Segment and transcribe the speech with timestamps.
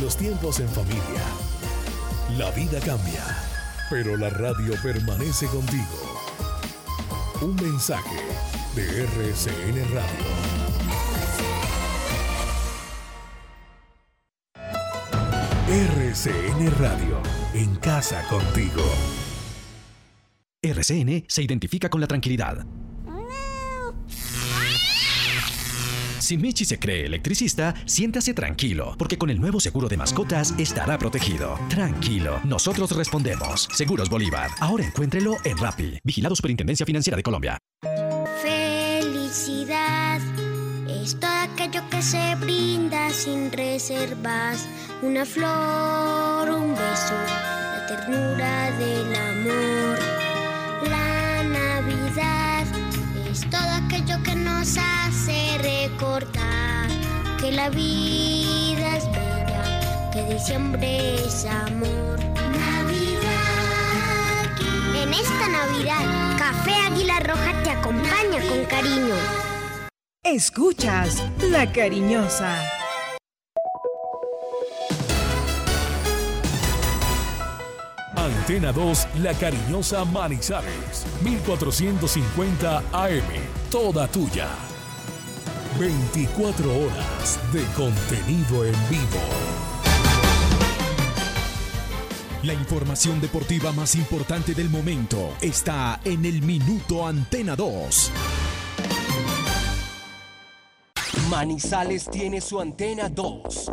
[0.00, 1.22] los tiempos en familia.
[2.38, 3.22] La vida cambia,
[3.90, 6.20] pero la radio permanece contigo.
[7.42, 8.16] Un mensaje
[8.74, 10.70] de RCN Radio.
[15.68, 17.22] RCN Radio,
[17.54, 18.82] en casa contigo.
[20.62, 22.66] RCN se identifica con la tranquilidad.
[26.30, 30.96] Si Michi se cree electricista, siéntase tranquilo, porque con el nuevo seguro de mascotas estará
[30.96, 31.58] protegido.
[31.68, 33.68] Tranquilo, nosotros respondemos.
[33.74, 34.48] Seguros Bolívar.
[34.60, 35.98] Ahora encuéntrelo en Rappi.
[36.04, 37.58] Vigilado Superintendencia Financiera de Colombia.
[38.44, 40.20] Felicidad
[41.02, 44.68] es aquello que se brinda sin reservas.
[45.02, 47.14] Una flor, un beso,
[47.74, 50.09] la ternura del amor.
[53.50, 56.88] Todo aquello que nos hace recordar
[57.40, 62.18] que la vida es bella, que diciembre es amor.
[62.70, 63.30] Navidad.
[64.94, 69.14] En esta Navidad, Café Águila Roja te acompaña con cariño.
[70.22, 72.79] Escuchas La Cariñosa.
[78.20, 83.22] Antena 2, La Cariñosa Manizales, 1450 AM,
[83.70, 84.46] toda tuya.
[85.78, 89.20] 24 horas de contenido en vivo.
[92.42, 98.12] La información deportiva más importante del momento está en el Minuto Antena 2.
[101.30, 103.72] Manizales tiene su antena 2.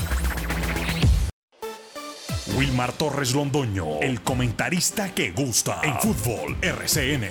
[2.57, 7.29] Wilmar Torres Londoño, el comentarista que gusta en fútbol RCN.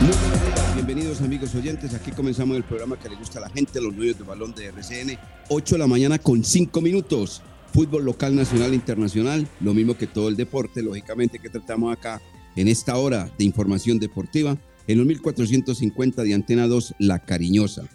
[0.00, 1.92] Muy buenos días, bienvenidos amigos oyentes.
[1.94, 4.66] Aquí comenzamos el programa que le gusta a la gente, los dueños de balón de
[4.66, 5.18] RCN.
[5.48, 7.42] 8 de la mañana con 5 minutos.
[7.72, 9.48] Fútbol local, nacional, internacional.
[9.60, 12.22] Lo mismo que todo el deporte, lógicamente, que tratamos acá
[12.56, 14.58] en esta hora de información deportiva.
[14.88, 17.88] En los 1450 de Antena 2, La Cariñosa.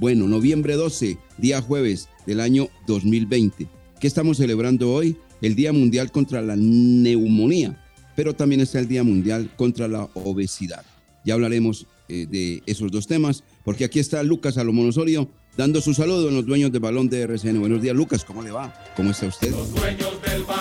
[0.00, 3.68] Bueno, noviembre 12, día jueves del año 2020.
[4.00, 5.16] ¿Qué estamos celebrando hoy?
[5.42, 7.82] El Día Mundial contra la Neumonía,
[8.16, 10.84] pero también está el Día Mundial contra la Obesidad.
[11.24, 14.90] Ya hablaremos eh, de esos dos temas, porque aquí está Lucas Salomón
[15.56, 17.58] dando su saludo en los dueños de balón de RCN.
[17.58, 18.72] Buenos días, Lucas, ¿cómo le va?
[18.96, 19.50] ¿Cómo está usted?
[19.50, 20.57] Los dueños del balón,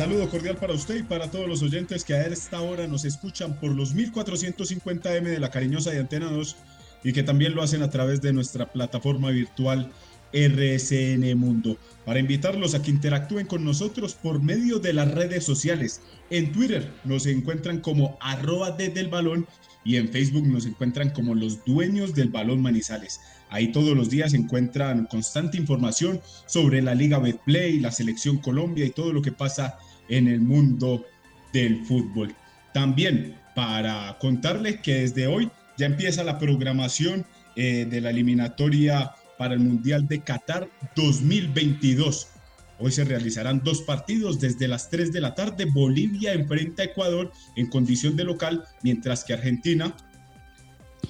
[0.00, 3.60] saludo cordial para usted y para todos los oyentes que a esta hora nos escuchan
[3.60, 6.56] por los 1450M de la cariñosa de Antena 2
[7.04, 9.92] y que también lo hacen a través de nuestra plataforma virtual
[10.32, 11.76] RCN Mundo.
[12.06, 16.00] Para invitarlos a que interactúen con nosotros por medio de las redes sociales.
[16.30, 19.46] En Twitter nos encuentran como arroba desde el balón
[19.84, 23.20] y en Facebook nos encuentran como los dueños del balón Manizales.
[23.50, 28.90] Ahí todos los días encuentran constante información sobre la Liga Betplay, la Selección Colombia y
[28.90, 29.78] todo lo que pasa
[30.10, 31.06] en el mundo
[31.52, 32.34] del fútbol.
[32.74, 37.24] También para contarles que desde hoy ya empieza la programación
[37.56, 42.28] eh, de la eliminatoria para el Mundial de Qatar 2022.
[42.78, 45.66] Hoy se realizarán dos partidos desde las 3 de la tarde.
[45.66, 49.94] Bolivia enfrenta a Ecuador en condición de local, mientras que Argentina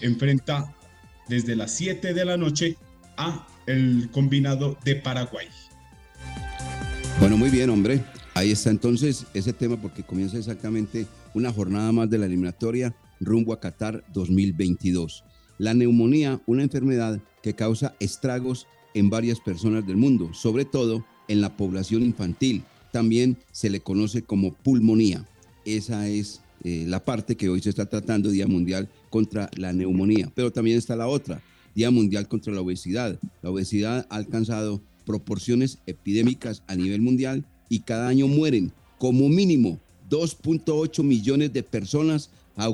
[0.01, 0.75] enfrenta
[1.29, 2.77] desde las 7 de la noche
[3.17, 5.47] a el combinado de Paraguay.
[7.21, 8.03] Bueno, muy bien, hombre.
[8.35, 13.53] Ahí está entonces ese tema porque comienza exactamente una jornada más de la eliminatoria rumbo
[13.53, 15.25] a Qatar 2022.
[15.59, 21.41] La neumonía, una enfermedad que causa estragos en varias personas del mundo, sobre todo en
[21.41, 22.63] la población infantil.
[22.93, 25.27] También se le conoce como pulmonía.
[25.65, 30.31] Esa es eh, la parte que hoy se está tratando, Día Mundial contra la Neumonía.
[30.35, 31.43] Pero también está la otra,
[31.75, 33.19] Día Mundial contra la Obesidad.
[33.43, 39.81] La obesidad ha alcanzado proporciones epidémicas a nivel mundial y cada año mueren como mínimo
[40.11, 42.69] 2.8 millones de personas a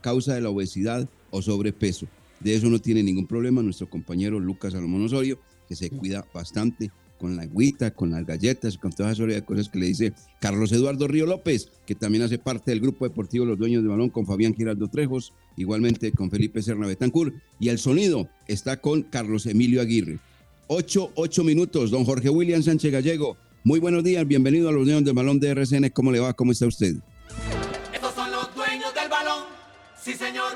[0.00, 2.06] causa de la obesidad o sobrepeso.
[2.38, 6.92] De eso no tiene ningún problema nuestro compañero Lucas Salomón Osorio, que se cuida bastante
[7.18, 11.08] con la agüita, con las galletas, con todas esas cosas que le dice Carlos Eduardo
[11.08, 14.54] Río López, que también hace parte del grupo deportivo Los Dueños de Balón con Fabián
[14.54, 17.34] Giraldo Trejos, igualmente con Felipe Serna Betancourt.
[17.58, 20.18] Y el sonido está con Carlos Emilio Aguirre.
[20.66, 23.38] Ocho, ocho minutos, don Jorge William Sánchez Gallego.
[23.66, 25.88] Muy buenos días, bienvenido a Los Dueños del Balón de RCN.
[25.88, 26.34] ¿Cómo le va?
[26.34, 26.96] ¿Cómo está usted?
[27.94, 29.44] Estos son los dueños del balón.
[29.98, 30.52] Sí, señor.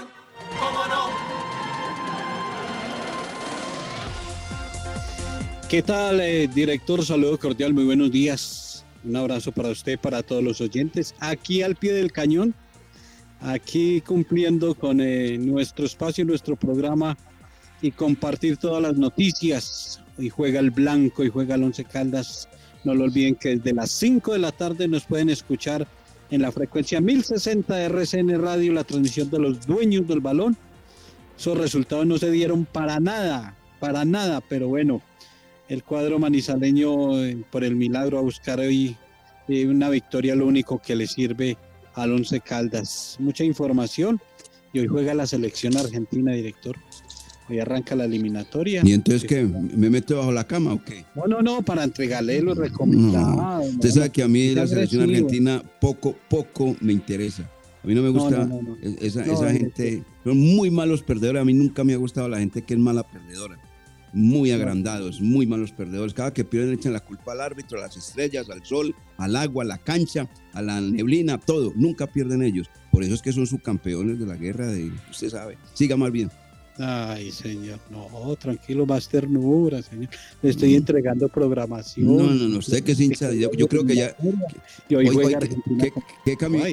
[0.61, 1.09] ¿Cómo no?
[5.71, 7.03] ¿Qué tal, eh, director?
[7.03, 8.85] Saludo cordial, muy buenos días.
[9.03, 11.15] Un abrazo para usted, para todos los oyentes.
[11.19, 12.55] Aquí al pie del cañón,
[13.41, 17.17] aquí cumpliendo con eh, nuestro espacio, nuestro programa
[17.81, 20.03] y compartir todas las noticias.
[20.19, 22.51] Hoy juega el Blanco y juega el Once Caldas.
[22.85, 25.87] No lo olviden que desde las 5 de la tarde nos pueden escuchar
[26.31, 30.57] en la frecuencia 1060 de RCN Radio, la transmisión de los dueños del balón.
[31.39, 35.01] Esos resultados no se dieron para nada, para nada, pero bueno,
[35.69, 38.97] el cuadro manizaleño eh, por el milagro a buscar hoy
[39.49, 41.57] eh, una victoria, lo único que le sirve
[41.95, 43.17] al Once Caldas.
[43.19, 44.21] Mucha información
[44.73, 46.77] y hoy juega la selección argentina, director.
[47.49, 48.83] Hoy arranca la eliminatoria.
[48.85, 49.43] ¿Y entonces qué?
[49.45, 51.05] ¿Me meto bajo la cama o qué?
[51.15, 53.63] No, no, no, para entregarle lo recomendado.
[53.63, 57.51] Usted sabe que a mí la selección argentina poco, poco me interesa.
[57.83, 58.49] A mí no me gusta
[59.01, 60.03] esa, esa gente.
[60.25, 61.41] Son muy malos perdedores.
[61.41, 63.59] A mí nunca me ha gustado la gente que es mala perdedora
[64.13, 66.15] muy agrandados, muy malos perdedores.
[66.15, 69.65] Cada que pierden echan la culpa al árbitro, a las estrellas, al sol, al agua,
[69.65, 71.73] a la cancha, a la neblina, todo.
[71.77, 72.71] Nunca pierden ellos.
[72.91, 75.59] Por eso es que son subcampeones de la guerra de, usted sabe.
[75.75, 76.31] Siga más bien.
[76.79, 80.09] Ay, señor, no, tranquilo, más ternura, señor.
[80.41, 82.07] Le estoy entregando programación.
[82.07, 84.17] No, no, no, usted que es hincha, yo, creo que ya.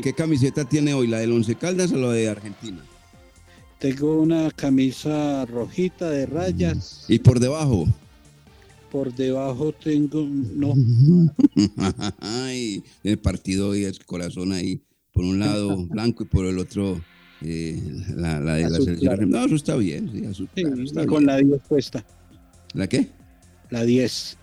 [0.01, 1.07] ¿qué, camiseta tiene hoy?
[1.07, 2.77] ¿La del Once Caldas o la de Argentina?
[3.79, 7.05] Tengo una camisa rojita de rayas.
[7.07, 7.87] ¿Y por debajo?
[8.91, 10.75] Por debajo tengo, no.
[12.19, 14.81] Ay, el partido y el corazón ahí,
[15.11, 17.01] por un lado blanco y por el otro
[17.41, 17.81] eh,
[18.15, 19.29] la, de la selección.
[19.29, 20.33] No, eso está bien.
[20.33, 22.05] Sí, con la 10 puesta.
[22.73, 23.09] ¿La qué?
[23.69, 24.37] La 10.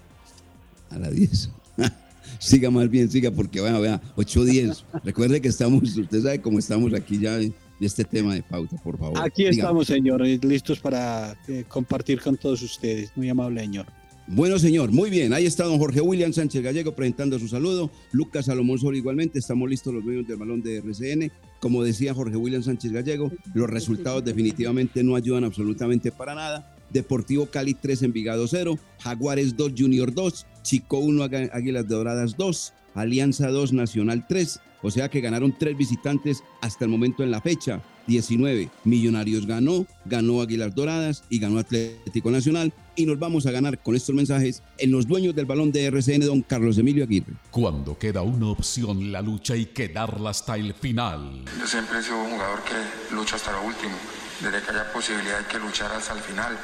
[0.90, 1.50] A la 10.
[2.38, 4.84] siga más bien, siga, porque vaya, vea, 8-10.
[5.04, 7.38] Recuerde que estamos, usted sabe cómo estamos aquí ya
[7.80, 9.18] este tema de pauta, por favor.
[9.18, 13.10] Aquí estamos, señores, listos para eh, compartir con todos ustedes.
[13.16, 13.86] Muy amable, señor.
[14.28, 15.32] Bueno, señor, muy bien.
[15.32, 17.90] Ahí está don Jorge William Sánchez Gallego presentando su saludo.
[18.12, 19.38] Lucas Salomón Sol igualmente.
[19.38, 21.32] Estamos listos los dueños del balón de RCN.
[21.62, 26.74] Como decía Jorge William Sánchez Gallego, los resultados definitivamente no ayudan absolutamente para nada.
[26.90, 31.22] Deportivo Cali 3, Envigado 0, Jaguares 2, Junior 2, Chico 1,
[31.52, 36.90] Águilas Doradas 2, Alianza 2, Nacional 3, o sea que ganaron tres visitantes hasta el
[36.90, 37.80] momento en la fecha.
[38.06, 38.70] 19.
[38.84, 42.72] Millonarios ganó, ganó Aguilar Doradas y ganó Atlético Nacional.
[42.94, 46.26] Y nos vamos a ganar con estos mensajes en los dueños del balón de RCN,
[46.26, 47.32] don Carlos Emilio Aguirre.
[47.50, 51.44] Cuando queda una opción, la lucha hay que darla hasta el final.
[51.58, 53.94] Yo siempre he sido un jugador que lucha hasta lo último.
[54.42, 56.58] Desde que haya posibilidad hay que luchar hasta el final.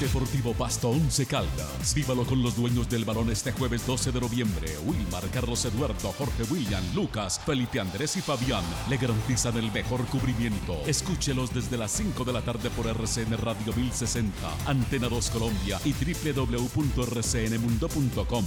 [0.00, 1.94] Deportivo Pasto 11 Caldas.
[1.94, 4.78] Vívalo con los dueños del balón este jueves 12 de noviembre.
[4.86, 10.80] Wilmar, Carlos Eduardo, Jorge William, Lucas, Felipe Andrés y Fabián le garantizan el mejor cubrimiento.
[10.86, 14.32] Escúchelos desde las 5 de la tarde por RCN Radio 1060,
[14.66, 18.44] Antena 2 Colombia y www.rcnmundo.com.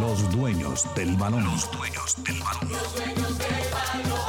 [0.00, 1.44] Los dueños del balón.
[1.44, 2.70] Los dueños del balón.
[2.70, 4.23] Los dueños del balón.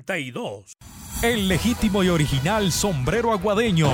[0.05, 0.77] 0662.
[1.23, 3.89] El legítimo y original sombrero aguadeño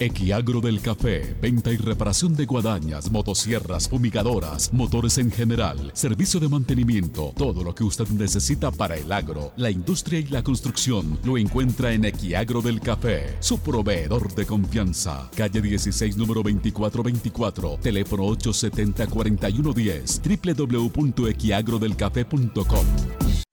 [0.00, 6.48] Equiagro del Café, venta y reparación de guadañas, motosierras, fumigadoras, motores en general, servicio de
[6.48, 11.36] mantenimiento, todo lo que usted necesita para el agro, la industria y la construcción, lo
[11.36, 15.28] encuentra en Equiagro del Café, su proveedor de confianza.
[15.34, 23.47] Calle 16, número 2424, teléfono 870-4110, www.equiagrodelcafé.com.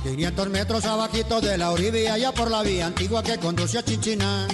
[0.00, 3.82] A 500 metros abajito de la orilla, allá por la vía antigua que conduce a
[3.82, 4.48] Chinchina.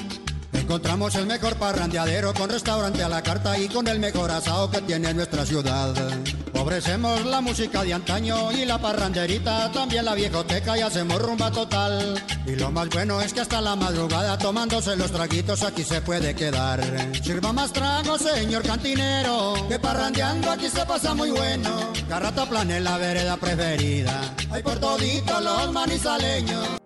[0.56, 4.80] Encontramos el mejor parrandeadero con restaurante a la carta y con el mejor asado que
[4.82, 5.94] tiene nuestra ciudad.
[6.54, 12.20] Ofrecemos la música de antaño y la parranderita, también la viejoteca y hacemos rumba total.
[12.46, 16.34] Y lo más bueno es que hasta la madrugada tomándose los traguitos aquí se puede
[16.34, 16.82] quedar.
[17.22, 21.92] Sirva más trago, señor cantinero, que parrandeando aquí se pasa muy bueno.
[22.08, 26.86] Carrata plan es la vereda preferida, hay por todito los manizaleños.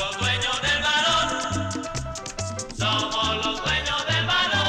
[0.41, 1.29] los dueños del balón.
[2.77, 4.61] Somos los dueños del balón.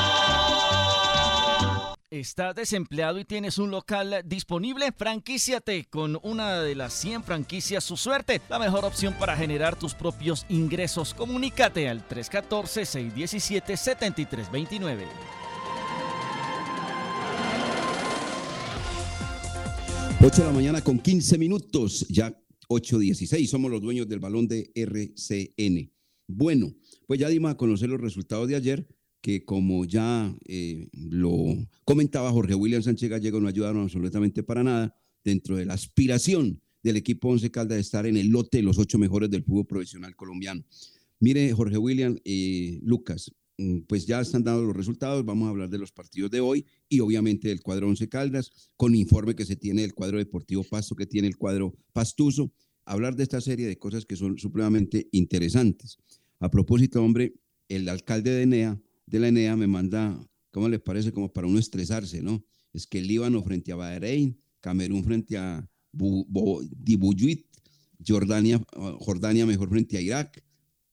[2.10, 4.92] ¿Estás desempleado y tienes un local disponible?
[4.92, 9.94] Franquíciate con una de las 100 franquicias Su Suerte, la mejor opción para generar tus
[9.94, 11.14] propios ingresos.
[11.14, 15.06] Comunícate al 314-617-7329.
[20.24, 22.32] 8 de la mañana con 15 minutos, ya
[22.68, 23.46] 8.16.
[23.46, 25.90] Somos los dueños del balón de RCN.
[26.26, 26.74] Bueno,
[27.06, 28.86] pues ya dimos a conocer los resultados de ayer,
[29.20, 34.94] que como ya eh, lo comentaba Jorge William Sánchez Gallego, no ayudaron absolutamente para nada
[35.24, 38.78] dentro de la aspiración del equipo Once Caldas de estar en el lote de los
[38.78, 40.64] ocho mejores del fútbol profesional colombiano.
[41.20, 43.32] Mire, Jorge William, eh, Lucas,
[43.86, 47.00] pues ya están dando los resultados, vamos a hablar de los partidos de hoy y
[47.00, 51.06] obviamente del cuadro Once Caldas, con informe que se tiene del cuadro Deportivo Pasto, que
[51.06, 52.52] tiene el cuadro Pastuso,
[52.84, 55.98] hablar de esta serie de cosas que son supremamente interesantes.
[56.40, 57.34] A propósito, hombre,
[57.68, 60.18] el alcalde de de la Enea me manda,
[60.50, 61.12] ¿cómo les parece?
[61.12, 62.44] Como para uno estresarse, ¿no?
[62.72, 67.46] Es que Líbano frente a Bahrein, Camerún frente a Dibuyuit,
[68.06, 68.60] Jordania,
[69.00, 70.42] Jordania mejor frente a Irak,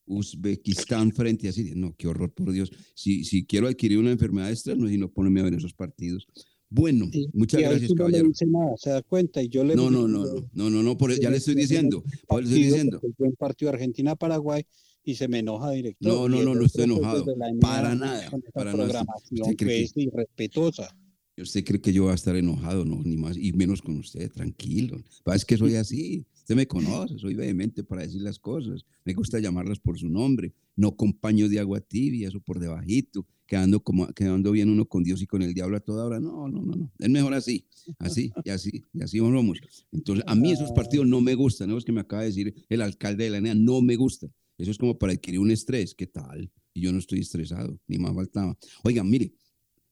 [0.09, 1.73] Uzbekistán frente a Siria.
[1.75, 2.71] No, qué horror, por Dios.
[2.95, 6.27] Si, si quiero adquirir una enfermedad estrés, no no ponerme a ver esos partidos.
[6.71, 8.23] Bueno, muchas gracias, caballero.
[8.23, 10.69] No le dice nada, se da cuenta y yo le No, no, no, no, no,
[10.69, 13.01] no, no, por, ya le estoy diciendo, por estoy diciendo.
[13.17, 14.63] Buen partido Argentina-Paraguay
[15.03, 16.11] y se me enoja director.
[16.11, 17.25] No, no, no, no estoy enojado.
[17.59, 20.95] Para nada, para programación que es irrespetuosa.
[21.41, 22.85] ¿Usted cree que yo voy a estar enojado?
[22.85, 25.01] No, ni más, y menos con usted, tranquilo.
[25.33, 26.25] Es que soy así.
[26.49, 28.83] Usted me conoce, soy vehemente para decir las cosas.
[29.05, 30.51] Me gusta llamarlas por su nombre.
[30.75, 35.03] No con paños de agua tibia, eso por debajito, quedando, como, quedando bien uno con
[35.03, 36.19] Dios y con el diablo a toda hora.
[36.19, 36.91] No, no, no, no.
[36.97, 37.65] Es mejor así,
[37.99, 39.59] así, y así, y así vamos.
[39.91, 41.69] Entonces, a mí esos partidos no me gustan.
[41.69, 41.77] ¿no?
[41.77, 44.33] Es que me acaba de decir el alcalde de la NEA, no me gustan.
[44.57, 45.93] Eso es como para adquirir un estrés.
[45.93, 46.51] ¿Qué tal?
[46.73, 48.57] Y yo no estoy estresado, ni más faltaba.
[48.83, 49.33] Oigan, mire,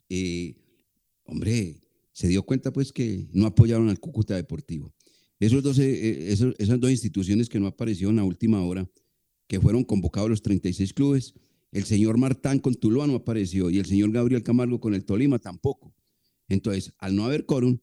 [0.09, 0.55] eh,
[1.27, 1.81] hombre,
[2.11, 4.93] se dio cuenta pues que no apoyaron al Cúcuta Deportivo.
[5.39, 8.89] Esos dos, eh, esas dos instituciones que no aparecieron a última hora,
[9.47, 11.33] que fueron convocados los 36 clubes,
[11.71, 15.37] el señor Martán con Tuluá no apareció y el señor Gabriel Camargo con el Tolima
[15.37, 15.93] tampoco.
[16.47, 17.77] Entonces, al no haber quórum,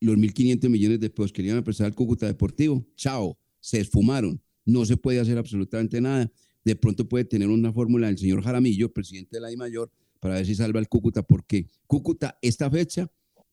[0.00, 4.40] los 1.500 millones de pesos que le prestar al Cúcuta Deportivo, chao, se esfumaron.
[4.64, 6.30] No se puede hacer absolutamente nada.
[6.64, 9.90] De pronto puede tener una fórmula del señor Jaramillo, presidente de la I Mayor,
[10.24, 13.12] para ver si salva el Cúcuta, porque Cúcuta esta fecha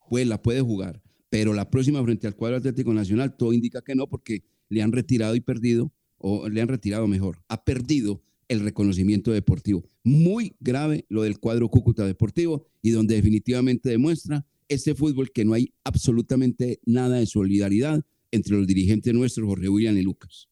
[0.10, 3.94] pues la puede jugar, pero la próxima frente al cuadro Atlético Nacional todo indica que
[3.94, 8.62] no, porque le han retirado y perdido, o le han retirado mejor, ha perdido el
[8.62, 9.84] reconocimiento deportivo.
[10.06, 15.52] Muy grave lo del cuadro Cúcuta Deportivo y donde definitivamente demuestra este fútbol que no
[15.52, 18.02] hay absolutamente nada de solidaridad
[18.32, 20.48] entre los dirigentes nuestros, Jorge William y Lucas.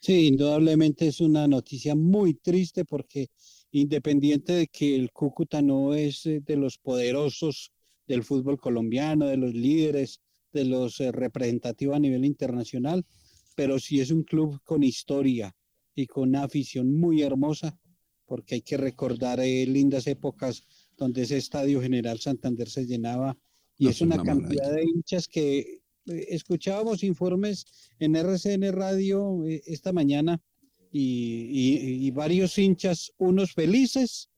[0.00, 3.30] Sí, indudablemente es una noticia muy triste porque
[3.72, 7.72] independiente de que el Cúcuta no es eh, de los poderosos
[8.06, 10.20] del fútbol colombiano, de los líderes,
[10.52, 13.04] de los eh, representativos a nivel internacional,
[13.56, 15.56] pero sí es un club con historia
[15.94, 17.78] y con una afición muy hermosa,
[18.26, 20.62] porque hay que recordar eh, lindas épocas
[20.96, 23.36] donde ese estadio General Santander se llenaba
[23.78, 27.64] y es una, cantidad de hinchas que escuchábamos informes
[27.98, 30.40] en RCN Radio esta mañana
[30.92, 34.28] y, varios hinchas, unos felices,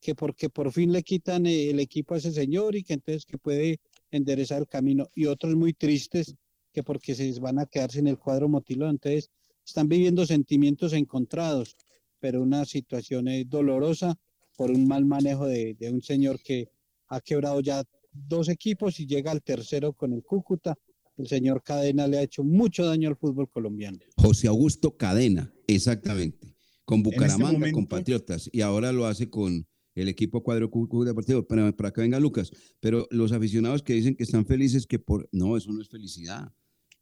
[0.00, 3.38] que porque por fin le quitan el equipo a ese señor y que entonces que
[3.38, 6.34] puede enderezar el camino, y otros muy tristes,
[6.72, 9.30] que porque se van a quedar sin el cuadro motilado, entonces
[9.66, 11.76] están viviendo sentimientos encontrados,
[12.20, 14.18] pero una situación eh, dolorosa
[14.56, 16.70] por un mal manejo de, de un señor que
[17.08, 20.76] ha quebrado ya dos equipos y llega al tercero con el Cúcuta
[21.18, 23.98] el señor Cadena le ha hecho mucho daño al fútbol colombiano.
[24.16, 26.54] José Augusto Cadena, exactamente.
[26.84, 28.48] Con este Bucaramanga, con Patriotas.
[28.52, 30.70] Y ahora lo hace con el equipo cuadro
[31.04, 31.46] deportivo.
[31.46, 32.50] Para, para que venga Lucas.
[32.80, 35.28] Pero los aficionados que dicen que están felices, que por.
[35.30, 36.52] No, eso no es felicidad.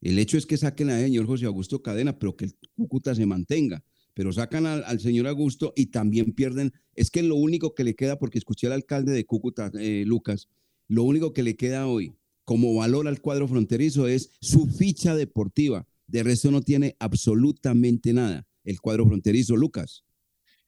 [0.01, 3.25] El hecho es que saquen al señor José Augusto Cadena, pero que el Cúcuta se
[3.27, 3.83] mantenga.
[4.13, 6.73] Pero sacan al, señor Augusto y también pierden.
[6.95, 10.49] Es que lo único que le queda, porque escuché al alcalde de Cúcuta, eh, Lucas,
[10.89, 15.87] lo único que le queda hoy como valor al cuadro fronterizo es su ficha deportiva.
[16.07, 20.03] De resto no tiene absolutamente nada el cuadro fronterizo, Lucas.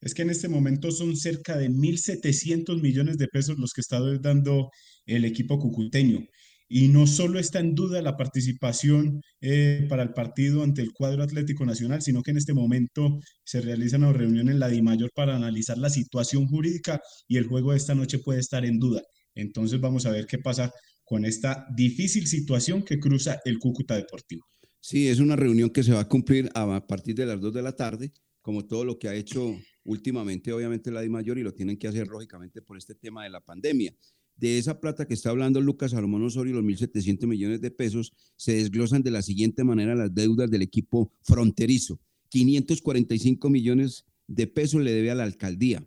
[0.01, 3.99] Es que en este momento son cerca de 1.700 millones de pesos los que está
[4.19, 4.71] dando
[5.05, 6.25] el equipo cucuteño.
[6.71, 11.23] Y no solo está en duda la participación eh, para el partido ante el cuadro
[11.23, 15.35] Atlético Nacional, sino que en este momento se realizan una reunión en la DIMAYOR para
[15.35, 19.01] analizar la situación jurídica y el juego de esta noche puede estar en duda.
[19.33, 20.71] Entonces vamos a ver qué pasa
[21.03, 24.45] con esta difícil situación que cruza el Cúcuta Deportivo.
[24.81, 27.61] Sí, es una reunión que se va a cumplir a partir de las 2 de
[27.61, 31.77] la tarde, como todo lo que ha hecho últimamente, obviamente, la DIMAYOR, y lo tienen
[31.77, 33.93] que hacer, lógicamente, por este tema de la pandemia.
[34.35, 38.53] De esa plata que está hablando Lucas Salomón Osorio, los 1.700 millones de pesos, se
[38.53, 41.99] desglosan de la siguiente manera las deudas del equipo fronterizo.
[42.29, 45.83] 545 millones de pesos le debe a la alcaldía,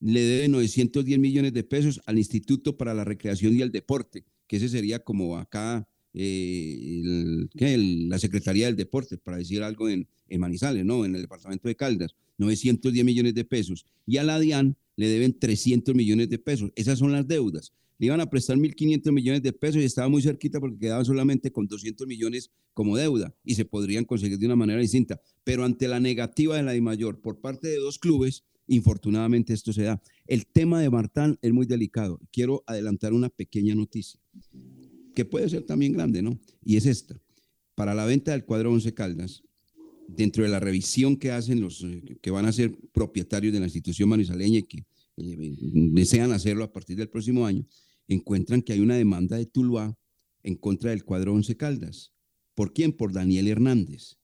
[0.00, 4.56] le debe 910 millones de pesos al Instituto para la Recreación y el Deporte, que
[4.56, 7.46] ese sería como acá eh,
[8.08, 11.06] la Secretaría del Deporte, para decir algo en, Manizales, ¿no?
[11.06, 13.86] En el departamento de Caldas, 910 millones de pesos.
[14.06, 16.70] Y a la DIAN le deben 300 millones de pesos.
[16.76, 17.72] Esas son las deudas.
[17.98, 21.50] Le iban a prestar 1.500 millones de pesos y estaba muy cerquita porque quedaba solamente
[21.50, 25.20] con 200 millones como deuda y se podrían conseguir de una manera distinta.
[25.44, 29.82] Pero ante la negativa de la DIMAYOR por parte de dos clubes, infortunadamente esto se
[29.82, 30.02] da.
[30.26, 32.20] El tema de Martán es muy delicado.
[32.30, 34.20] Quiero adelantar una pequeña noticia,
[35.18, 36.38] que puede ser también grande, ¿no?
[36.64, 37.20] Y es esta.
[37.74, 39.42] Para la venta del cuadro 11 Caldas,
[40.06, 43.66] dentro de la revisión que hacen los eh, que van a ser propietarios de la
[43.66, 45.56] institución manizaleña y que eh,
[45.90, 47.66] desean hacerlo a partir del próximo año,
[48.06, 49.98] encuentran que hay una demanda de Tuluá
[50.44, 52.12] en contra del cuadro 11 Caldas.
[52.54, 52.92] ¿Por quién?
[52.92, 54.18] Por Daniel Hernández.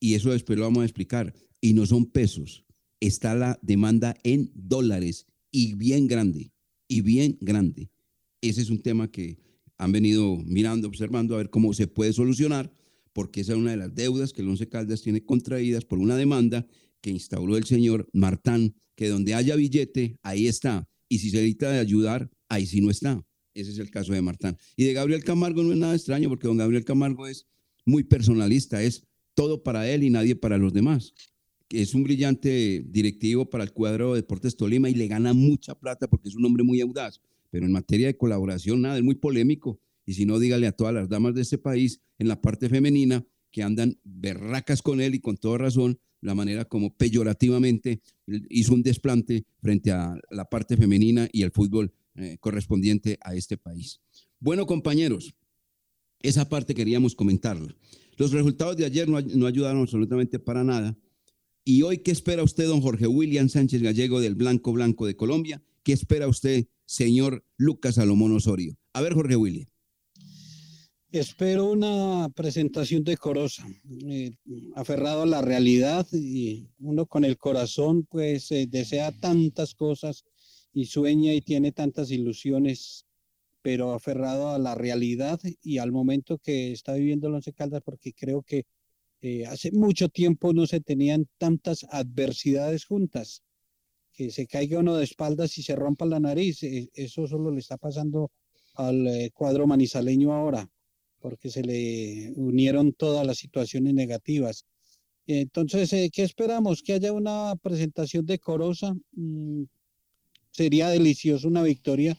[0.00, 1.32] Y eso después lo vamos a explicar.
[1.60, 2.64] Y no son pesos,
[2.98, 6.50] está la demanda en dólares y bien grande,
[6.88, 7.92] y bien grande.
[8.40, 9.38] Ese es un tema que
[9.80, 12.70] han venido mirando, observando a ver cómo se puede solucionar,
[13.14, 16.16] porque esa es una de las deudas que el Once Caldas tiene contraídas por una
[16.16, 16.66] demanda
[17.00, 20.86] que instauró el señor Martán, que donde haya billete, ahí está.
[21.08, 23.24] Y si se necesita de ayudar, ahí sí no está.
[23.54, 24.58] Ese es el caso de Martán.
[24.76, 27.46] Y de Gabriel Camargo no es nada extraño porque don Gabriel Camargo es
[27.86, 29.02] muy personalista, es
[29.34, 31.14] todo para él y nadie para los demás.
[31.70, 36.06] Es un brillante directivo para el cuadro de Deportes Tolima y le gana mucha plata
[36.06, 37.18] porque es un hombre muy audaz.
[37.50, 39.80] Pero en materia de colaboración, nada, es muy polémico.
[40.06, 43.26] Y si no, dígale a todas las damas de este país en la parte femenina
[43.50, 48.02] que andan berracas con él y con toda razón, la manera como peyorativamente
[48.48, 53.56] hizo un desplante frente a la parte femenina y el fútbol eh, correspondiente a este
[53.56, 54.00] país.
[54.38, 55.34] Bueno, compañeros,
[56.20, 57.74] esa parte queríamos comentarla.
[58.16, 60.96] Los resultados de ayer no, no ayudaron absolutamente para nada.
[61.64, 65.62] ¿Y hoy qué espera usted, don Jorge William Sánchez Gallego del Blanco Blanco de Colombia?
[65.82, 68.76] ¿Qué espera usted, señor Lucas Salomón Osorio?
[68.92, 69.66] A ver, Jorge William.
[71.12, 73.66] Espero una presentación decorosa,
[74.06, 74.30] eh,
[74.76, 80.24] aferrado a la realidad y uno con el corazón pues eh, desea tantas cosas
[80.72, 83.06] y sueña y tiene tantas ilusiones,
[83.60, 88.12] pero aferrado a la realidad y al momento que está viviendo el Once Caldas porque
[88.12, 88.66] creo que
[89.20, 93.42] eh, hace mucho tiempo no se tenían tantas adversidades juntas,
[94.20, 97.78] que se caiga uno de espaldas y se rompa la nariz, eso solo le está
[97.78, 98.30] pasando
[98.74, 100.68] al cuadro manizaleño ahora
[101.20, 104.64] porque se le unieron todas las situaciones negativas.
[105.26, 106.82] Entonces, eh, ¿qué esperamos?
[106.82, 108.94] Que haya una presentación decorosa.
[109.12, 109.64] Mm,
[110.50, 112.16] sería delicioso una victoria,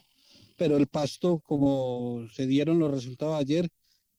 [0.58, 3.68] pero el Pasto, como se dieron los resultados ayer,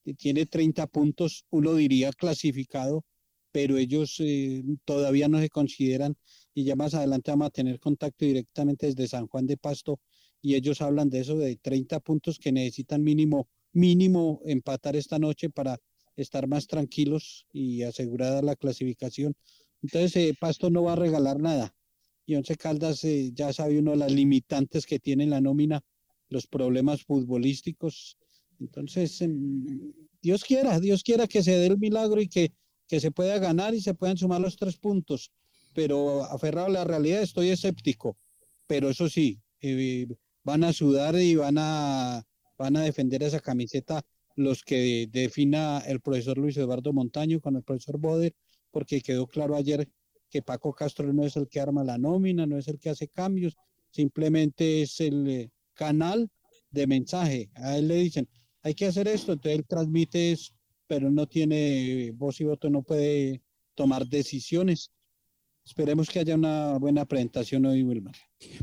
[0.05, 3.05] eh, tiene 30 puntos, uno diría clasificado,
[3.53, 6.17] pero ellos eh, todavía no se consideran
[6.55, 10.01] y ya más adelante vamos a tener contacto directamente desde San Juan de Pasto
[10.41, 15.51] y ellos hablan de eso, de 30 puntos que necesitan mínimo mínimo empatar esta noche
[15.51, 15.79] para
[16.17, 19.35] estar más tranquilos y asegurada la clasificación.
[19.83, 21.75] Entonces, eh, Pasto no va a regalar nada.
[22.27, 25.83] Y Once Caldas eh, ya sabe uno las limitantes que tiene la nómina,
[26.29, 28.17] los problemas futbolísticos.
[28.61, 32.53] Entonces, em, Dios quiera, Dios quiera que se dé el milagro y que,
[32.87, 35.33] que se pueda ganar y se puedan sumar los tres puntos.
[35.75, 38.17] Pero aferrado a la realidad, estoy escéptico.
[38.67, 40.07] Pero eso sí, eh,
[40.45, 42.25] van a sudar y van a
[42.59, 44.03] van a defender esa camiseta
[44.37, 48.35] los que defina el profesor Luis Eduardo Montaño con el profesor Boder,
[48.71, 49.89] porque quedó claro ayer
[50.31, 53.09] que Paco Castro no es el que arma la nómina, no es el que hace
[53.09, 53.57] cambios,
[53.91, 56.31] simplemente es el eh, canal
[56.71, 57.51] de mensaje.
[57.55, 58.29] A él le dicen,
[58.63, 60.55] hay que hacer esto, entonces él transmite eso,
[60.87, 63.43] pero no tiene voz y voto, no puede
[63.75, 64.91] tomar decisiones.
[65.65, 68.17] Esperemos que haya una buena presentación hoy, Wilmar.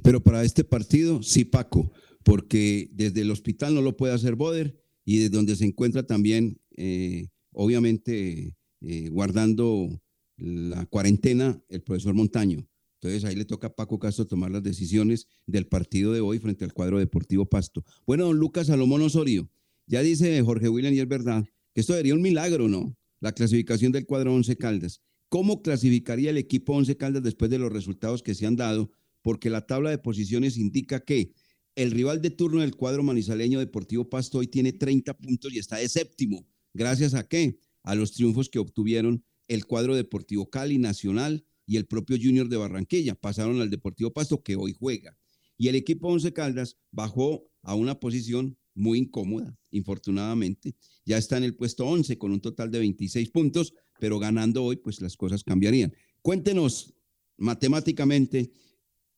[0.03, 1.91] Pero para este partido, sí, Paco,
[2.23, 6.59] porque desde el hospital no lo puede hacer Boder y desde donde se encuentra también,
[6.75, 10.01] eh, obviamente, eh, guardando
[10.37, 12.67] la cuarentena, el profesor Montaño.
[13.01, 16.65] Entonces ahí le toca a Paco Castro tomar las decisiones del partido de hoy frente
[16.65, 17.83] al cuadro deportivo Pasto.
[18.05, 19.49] Bueno, don Lucas Salomón Osorio,
[19.87, 22.95] ya dice Jorge William y es verdad que esto sería un milagro, ¿no?
[23.21, 25.01] La clasificación del cuadro Once Caldas.
[25.29, 28.91] ¿Cómo clasificaría el equipo Once Caldas después de los resultados que se han dado?
[29.21, 31.33] Porque la tabla de posiciones indica que
[31.75, 35.77] el rival de turno del cuadro manizaleño Deportivo Pasto hoy tiene 30 puntos y está
[35.77, 36.47] de séptimo.
[36.73, 37.59] ¿Gracias a qué?
[37.83, 42.57] A los triunfos que obtuvieron el cuadro Deportivo Cali Nacional y el propio Junior de
[42.57, 43.13] Barranquilla.
[43.13, 45.15] Pasaron al Deportivo Pasto que hoy juega.
[45.57, 50.75] Y el equipo Once Caldas bajó a una posición muy incómoda, infortunadamente.
[51.05, 54.77] Ya está en el puesto 11 con un total de 26 puntos, pero ganando hoy,
[54.77, 55.93] pues las cosas cambiarían.
[56.21, 56.93] Cuéntenos
[57.37, 58.51] matemáticamente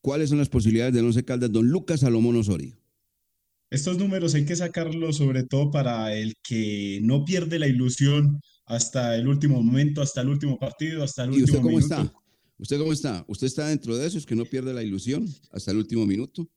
[0.02, 2.76] ¿Cuáles son las posibilidades del Once Caldas, don Lucas Salomón Osorio?
[3.70, 9.16] Estos números hay que sacarlos sobre todo para el que no pierde la ilusión hasta
[9.16, 11.94] el último momento, hasta el último partido, hasta el último usted cómo minuto.
[11.94, 12.12] está?
[12.58, 13.24] ¿Usted cómo está?
[13.28, 16.50] ¿Usted está dentro de esos que no pierde la ilusión hasta el último minuto?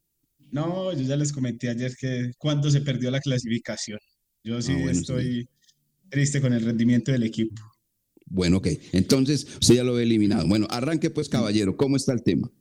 [0.52, 4.00] No, yo ya les comenté ayer que cuando se perdió la clasificación.
[4.44, 5.48] Yo sí Ah, bueno, estoy
[6.10, 7.62] triste con el rendimiento del equipo.
[8.26, 8.68] Bueno, ok.
[8.92, 10.48] Entonces, usted ya lo ve eliminado.
[10.48, 11.78] Bueno, arranque pues, caballero.
[11.78, 12.52] ¿Cómo está el tema?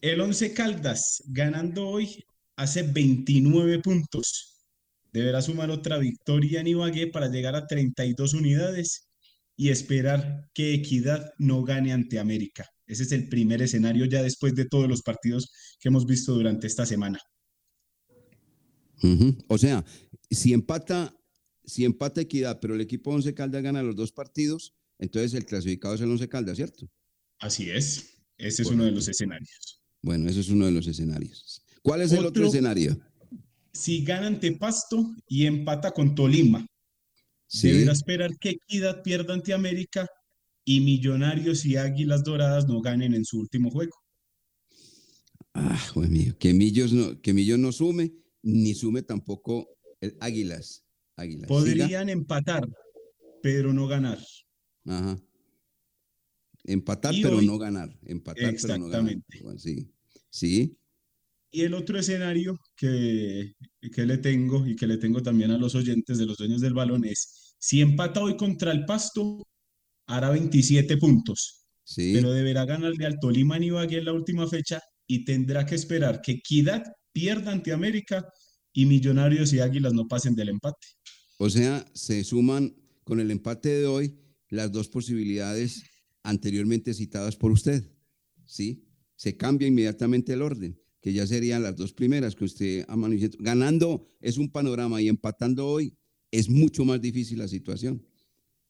[0.00, 2.24] El Once Caldas ganando hoy
[2.56, 4.64] hace 29 puntos.
[5.12, 9.08] Deberá sumar otra victoria en Ibagué para llegar a 32 unidades
[9.56, 12.66] y esperar que Equidad no gane ante América.
[12.86, 16.66] Ese es el primer escenario ya después de todos los partidos que hemos visto durante
[16.66, 17.20] esta semana.
[19.48, 19.84] O sea,
[20.30, 21.14] si empata,
[21.64, 25.94] si empata Equidad, pero el equipo Once Caldas gana los dos partidos, entonces el clasificado
[25.94, 26.88] es el Once Caldas, ¿cierto?
[27.38, 28.18] Así es.
[28.38, 29.80] Ese es uno de los escenarios.
[30.00, 31.64] Bueno, ese es uno de los escenarios.
[31.82, 33.00] ¿Cuál es el otro Otro- escenario?
[33.72, 36.66] Si gana ante Pasto y empata con Tolima,
[37.46, 37.68] Sí.
[37.68, 40.08] deberá esperar que Equidad pierda ante América
[40.64, 43.94] y Millonarios y Águilas Doradas no ganen en su último juego.
[45.54, 49.68] Ah, Dios mío, que Millos no, que Millos no sume ni sume tampoco
[50.00, 50.84] el Águilas.
[51.22, 51.48] Águilas.
[51.48, 52.68] Podrían empatar,
[53.42, 54.18] pero no ganar.
[54.86, 55.20] Ajá.
[56.64, 57.90] Empatar, pero no ganar.
[58.04, 59.16] Empatar, pero no ganar.
[59.58, 59.90] Sí.
[60.30, 60.76] Sí.
[61.50, 63.54] Y el otro escenario que,
[63.92, 66.72] que le tengo y que le tengo también a los oyentes de los dueños del
[66.72, 69.46] balón es, si empata hoy contra el Pasto,
[70.06, 71.66] hará 27 puntos.
[71.84, 72.12] Sí.
[72.14, 76.22] Pero deberá ganarle al Tolima y Ibagué en la última fecha y tendrá que esperar
[76.22, 78.24] que Equidad pierda ante América
[78.72, 80.86] y Millonarios y Águilas no pasen del empate.
[81.44, 84.14] O sea, se suman con el empate de hoy
[84.48, 85.82] las dos posibilidades
[86.22, 87.82] anteriormente citadas por usted.
[88.44, 88.84] ¿Sí?
[89.16, 93.42] Se cambia inmediatamente el orden, que ya serían las dos primeras que usted ha manifestado.
[93.42, 95.96] Ganando es un panorama y empatando hoy
[96.30, 98.06] es mucho más difícil la situación.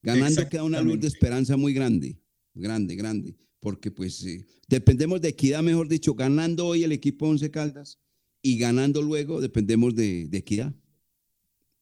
[0.03, 2.23] Ganando queda una luz de esperanza muy grande,
[2.55, 7.51] grande, grande, porque pues eh, dependemos de equidad, mejor dicho, ganando hoy el equipo Once
[7.51, 7.99] Caldas
[8.41, 10.75] y ganando luego dependemos de, equidad.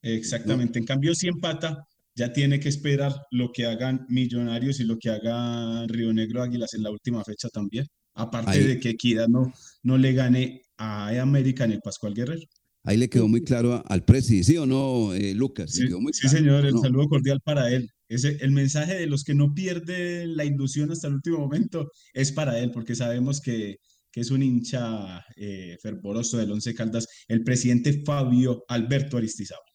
[0.02, 4.98] Exactamente, en cambio si empata, ya tiene que esperar lo que hagan Millonarios y lo
[4.98, 9.52] que haga Río Negro Águilas en la última fecha también, aparte de que Equidad no,
[9.82, 12.46] no le gane a América en el Pascual Guerrero.
[12.82, 15.70] Ahí le quedó muy claro al presidente, ¿sí o no, eh, Lucas?
[15.70, 17.90] Sí, señor, el saludo cordial para él.
[18.08, 22.32] Ese, el mensaje de los que no pierden la ilusión hasta el último momento es
[22.32, 23.76] para él, porque sabemos que,
[24.10, 29.69] que es un hincha eh, fervoroso del Once Caldas, el presidente Fabio Alberto Aristizábal.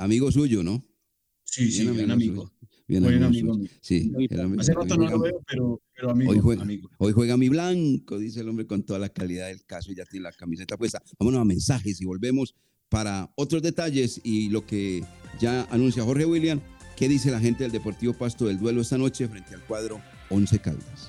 [0.00, 0.84] Amigo suyo, ¿no?
[1.44, 2.52] Sí, sí, bien amigo.
[2.88, 3.58] Bien Buen amigo.
[3.80, 4.10] Sí,
[4.58, 6.90] Hace rato no lo veo, pero, pero amigo, hoy juega, amigo.
[6.98, 10.04] Hoy juega mi blanco, dice el hombre con toda la calidad del caso y ya
[10.06, 11.02] tiene la camiseta puesta.
[11.18, 12.54] Vámonos a mensajes y volvemos
[12.88, 15.04] para otros detalles y lo que
[15.40, 16.60] ya anuncia Jorge William
[17.00, 20.58] ¿Qué dice la gente del Deportivo Pasto del duelo esta noche frente al cuadro Once
[20.58, 21.08] Caldas?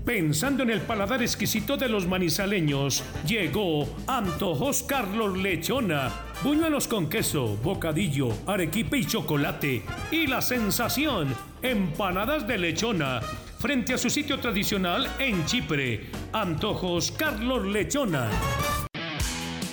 [0.05, 6.11] Pensando en el paladar exquisito de los manizaleños, llegó Antojos Carlos Lechona.
[6.43, 9.81] Buñuelos con queso, bocadillo, arequipe y chocolate.
[10.11, 13.19] Y la sensación, empanadas de lechona.
[13.57, 18.29] Frente a su sitio tradicional en Chipre, Antojos Carlos Lechona.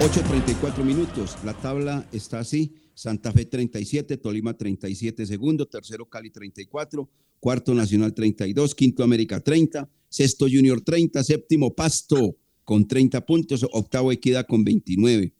[0.00, 1.36] 8.34 minutos.
[1.44, 2.72] La tabla está así.
[2.94, 7.06] Santa Fe 37, Tolima 37 segundo, tercero Cali 34,
[7.38, 14.10] cuarto Nacional 32, quinto América 30, sexto Junior 30, séptimo Pasto con 30 puntos, octavo
[14.10, 15.34] Equidad con 29.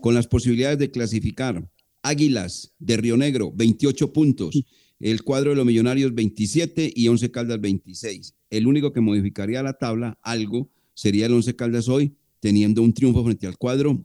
[0.00, 1.68] Con las posibilidades de clasificar,
[2.02, 4.62] Águilas de Río Negro 28 puntos,
[5.00, 8.34] el cuadro de los Millonarios 27 y 11 Caldas 26.
[8.50, 13.24] El único que modificaría la tabla, algo, sería el 11 Caldas hoy, teniendo un triunfo
[13.24, 14.04] frente al cuadro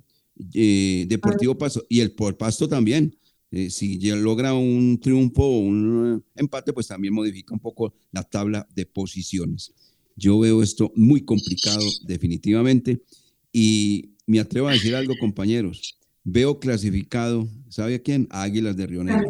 [0.54, 3.14] eh, Deportivo Pasto y el por Pasto también.
[3.52, 7.94] Eh, si ya logra un triunfo o un eh, empate, pues también modifica un poco
[8.14, 9.74] la tabla de posiciones.
[10.16, 13.02] Yo veo esto muy complicado definitivamente
[13.52, 16.00] y me atrevo a decir algo, compañeros.
[16.24, 18.26] Veo clasificado, ¿sabe a quién?
[18.30, 19.30] A Águilas de Río Negro.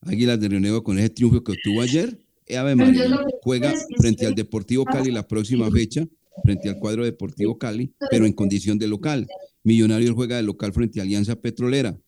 [0.00, 2.18] Águilas de Río Negro con ese triunfo que obtuvo ayer.
[2.56, 6.08] Ave María, juega frente al Deportivo Cali la próxima fecha
[6.42, 9.26] frente al cuadro Deportivo Cali, pero en condición de local.
[9.62, 11.98] Millonarios juega de local frente a Alianza Petrolera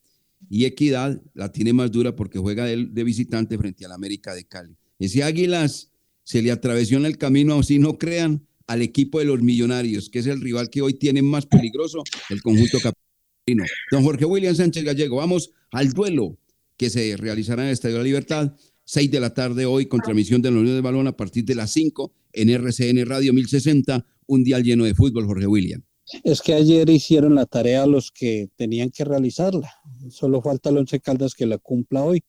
[0.49, 4.45] y Equidad la tiene más dura porque juega de, de visitante frente al América de
[4.45, 4.75] Cali.
[4.99, 5.91] Ese Águilas
[6.23, 10.19] se le atravesó en el camino, si no crean, al equipo de los Millonarios, que
[10.19, 13.65] es el rival que hoy tiene más peligroso, el conjunto capitalino.
[13.91, 16.37] Don Jorge William Sánchez Gallego, vamos al duelo
[16.77, 20.01] que se realizará en el Estadio de la Libertad, 6 de la tarde hoy, con
[20.01, 24.05] transmisión de la Unión de Balón a partir de las 5 en RCN Radio 1060,
[24.27, 25.83] un día lleno de fútbol, Jorge William.
[26.23, 29.71] Es que ayer hicieron la tarea los que tenían que realizarla.
[30.09, 32.23] Solo falta el Once Caldas que la cumpla hoy,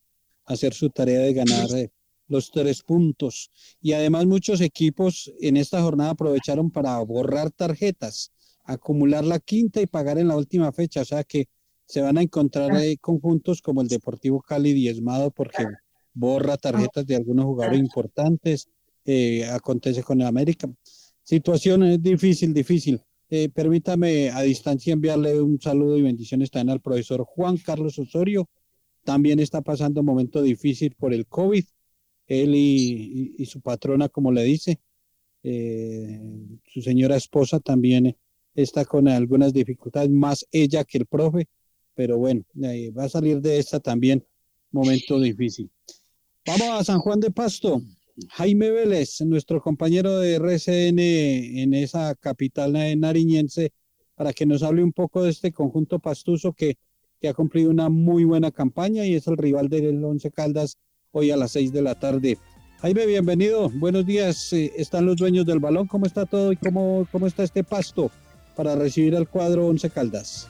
[0.45, 1.91] hacer su tarea de ganar eh,
[2.29, 3.51] los tres puntos.
[3.81, 8.33] Y además muchos equipos en esta jornada aprovecharon para borrar tarjetas,
[8.65, 11.03] acumular la quinta y pagar en la última fecha.
[11.03, 11.47] O sea que
[11.87, 15.67] se van a encontrar eh, conjuntos como el Deportivo Cali diezmado porque
[16.15, 18.69] borra tarjetas de algunos jugadores importantes.
[19.05, 20.69] Eh, acontece con el América.
[21.25, 23.03] Situación es difícil, difícil.
[23.29, 28.49] Eh, permítame a distancia enviarle un saludo y bendiciones también al profesor Juan Carlos Osorio.
[29.03, 31.65] También está pasando un momento difícil por el COVID.
[32.27, 34.81] Él y, y su patrona, como le dice,
[35.47, 36.19] eh,
[36.67, 38.17] su señora esposa también
[38.55, 41.49] está con algunas dificultades, más ella que el profe,
[41.95, 44.25] pero bueno, eh, va a salir de esta también
[44.71, 45.71] momento difícil.
[46.47, 47.83] Vamos a San Juan de Pasto.
[48.31, 53.73] Jaime Vélez, nuestro compañero de RCN en esa capital nariñense,
[54.15, 56.79] para que nos hable un poco de este conjunto pastuso que,
[57.21, 60.79] que ha cumplido una muy buena campaña y es el rival del Once Caldas
[61.11, 62.39] hoy a las seis de la tarde.
[62.79, 63.69] Jaime, bienvenido.
[63.71, 64.53] Buenos días.
[64.53, 65.89] Eh, están los dueños del balón.
[65.89, 68.11] ¿Cómo está todo y cómo, cómo está este pasto
[68.55, 70.49] para recibir al cuadro Once Caldas?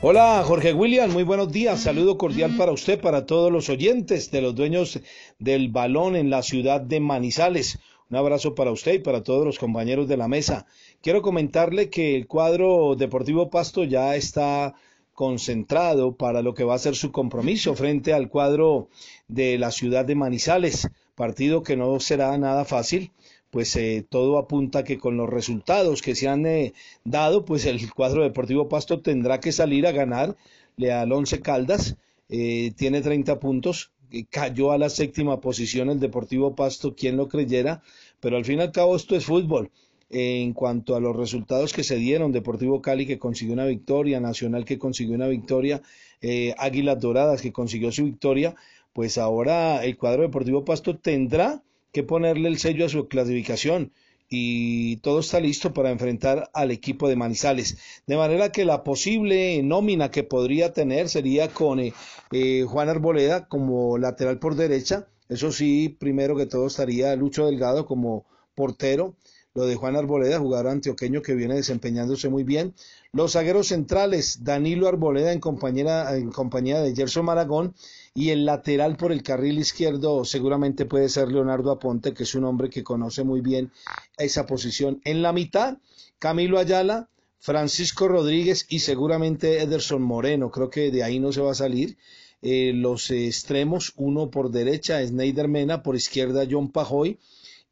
[0.00, 1.80] Hola Jorge William, muy buenos días.
[1.80, 5.00] Saludo cordial para usted, para todos los oyentes de los dueños
[5.40, 7.80] del balón en la ciudad de Manizales.
[8.08, 10.66] Un abrazo para usted y para todos los compañeros de la mesa.
[11.02, 14.76] Quiero comentarle que el cuadro Deportivo Pasto ya está
[15.14, 18.90] concentrado para lo que va a ser su compromiso frente al cuadro
[19.26, 23.10] de la ciudad de Manizales, partido que no será nada fácil,
[23.50, 26.74] pues eh, todo apunta que con los resultados que se han eh,
[27.04, 31.96] dado, pues el cuadro deportivo Pasto tendrá que salir a ganarle al Once Caldas,
[32.28, 33.92] eh, tiene 30 puntos,
[34.30, 37.82] cayó a la séptima posición el Deportivo Pasto, quien lo creyera,
[38.20, 39.70] pero al fin y al cabo esto es fútbol.
[40.10, 44.64] En cuanto a los resultados que se dieron, Deportivo Cali que consiguió una victoria, Nacional
[44.64, 45.82] que consiguió una victoria,
[46.22, 48.54] eh, Águilas Doradas que consiguió su victoria,
[48.94, 53.92] pues ahora el cuadro Deportivo Pasto tendrá que ponerle el sello a su clasificación
[54.30, 57.78] y todo está listo para enfrentar al equipo de Manizales.
[58.06, 61.94] De manera que la posible nómina que podría tener sería con eh,
[62.32, 65.06] eh, Juan Arboleda como lateral por derecha.
[65.28, 69.14] Eso sí, primero que todo estaría Lucho Delgado como portero
[69.54, 72.74] lo de Juan Arboleda, jugador antioqueño que viene desempeñándose muy bien.
[73.12, 77.74] Los zagueros centrales, Danilo Arboleda en compañía, en compañía de Gerson Maragón
[78.14, 82.44] y el lateral por el carril izquierdo seguramente puede ser Leonardo Aponte, que es un
[82.44, 83.70] hombre que conoce muy bien
[84.16, 85.00] esa posición.
[85.04, 85.78] En la mitad,
[86.18, 91.52] Camilo Ayala, Francisco Rodríguez y seguramente Ederson Moreno, creo que de ahí no se va
[91.52, 91.96] a salir.
[92.40, 97.18] Eh, los extremos, uno por derecha, Sneider Mena, por izquierda John Pajoy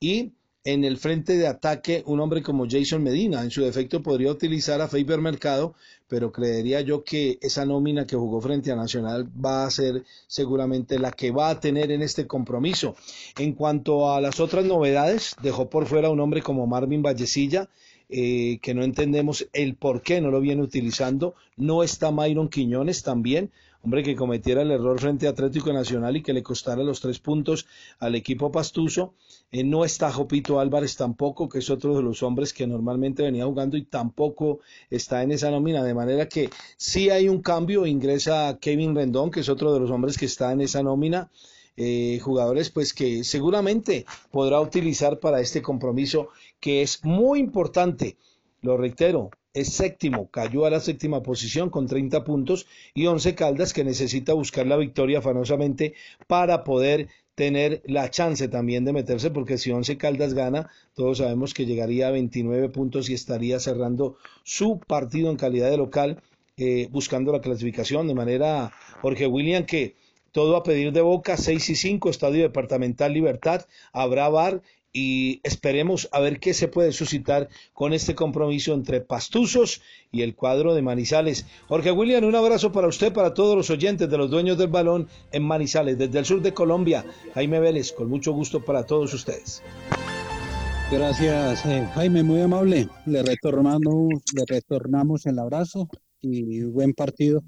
[0.01, 0.32] y
[0.66, 3.42] en el frente de ataque un hombre como Jason Medina.
[3.42, 5.76] En su defecto podría utilizar a Faber Mercado,
[6.08, 10.98] pero creería yo que esa nómina que jugó frente a Nacional va a ser seguramente
[10.98, 12.96] la que va a tener en este compromiso.
[13.38, 17.68] En cuanto a las otras novedades, dejó por fuera un hombre como Marvin Vallecilla,
[18.08, 21.36] eh, que no entendemos el por qué no lo viene utilizando.
[21.56, 23.52] No está Myron Quiñones también,
[23.87, 27.20] hombre que cometiera el error frente a Atlético Nacional y que le costara los tres
[27.20, 27.68] puntos
[28.01, 29.14] al equipo pastuso.
[29.53, 33.45] Eh, no está Jopito Álvarez tampoco, que es otro de los hombres que normalmente venía
[33.45, 34.59] jugando y tampoco
[34.91, 35.84] está en esa nómina.
[35.84, 39.93] De manera que sí hay un cambio, ingresa Kevin Rendón, que es otro de los
[39.93, 41.30] hombres que está en esa nómina.
[41.76, 48.16] Eh, jugadores pues que seguramente podrá utilizar para este compromiso que es muy importante.
[48.62, 53.72] Lo reitero, es séptimo, cayó a la séptima posición con 30 puntos y Once Caldas
[53.72, 55.94] que necesita buscar la victoria afanosamente
[56.26, 61.54] para poder tener la chance también de meterse porque si Once Caldas gana, todos sabemos
[61.54, 66.22] que llegaría a 29 puntos y estaría cerrando su partido en calidad de local
[66.59, 69.96] eh, buscando la clasificación de manera Jorge William que
[70.32, 74.61] todo a pedir de boca, 6 y 5, Estadio Departamental Libertad, habrá bar
[74.97, 80.34] y esperemos a ver qué se puede suscitar con este compromiso entre Pastuzos y el
[80.34, 81.44] cuadro de Manizales.
[81.68, 85.07] Jorge William, un abrazo para usted, para todos los oyentes de los dueños del balón
[85.32, 87.05] en Manizales, desde el sur de Colombia.
[87.34, 89.62] Jaime Vélez, con mucho gusto para todos ustedes.
[90.90, 92.88] Gracias, eh, Jaime, muy amable.
[93.05, 95.90] Le retornamos, le retornamos el abrazo
[96.22, 97.44] y buen partido.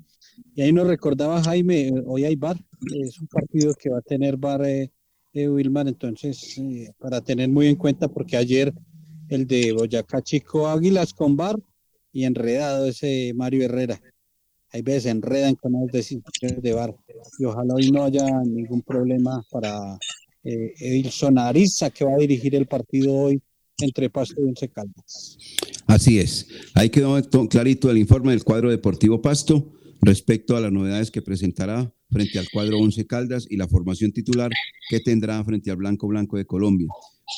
[0.55, 2.59] Y ahí nos recordaba Jaime, hoy hay bar,
[2.95, 4.93] es un partido que va a tener bar eh,
[5.33, 8.73] eh, Wilmar, entonces, eh, para tener muy en cuenta, porque ayer
[9.29, 11.59] el de Boyacá Chico Águilas con bar
[12.13, 14.01] y enredado ese Mario Herrera.
[14.71, 16.95] Hay veces enredan con las decisiones de bar
[17.39, 19.99] y ojalá hoy no haya ningún problema para
[20.45, 23.41] eh, Edilson Ariza, que va a dirigir el partido hoy
[23.79, 25.39] entre Pasto y Once Caldas.
[25.87, 26.49] Así es.
[26.75, 31.93] Ahí quedó clarito el informe del cuadro deportivo Pasto respecto a las novedades que presentará
[32.11, 34.51] frente al cuadro Once Caldas y la formación titular
[34.89, 36.89] que tendrá frente al Blanco Blanco de Colombia.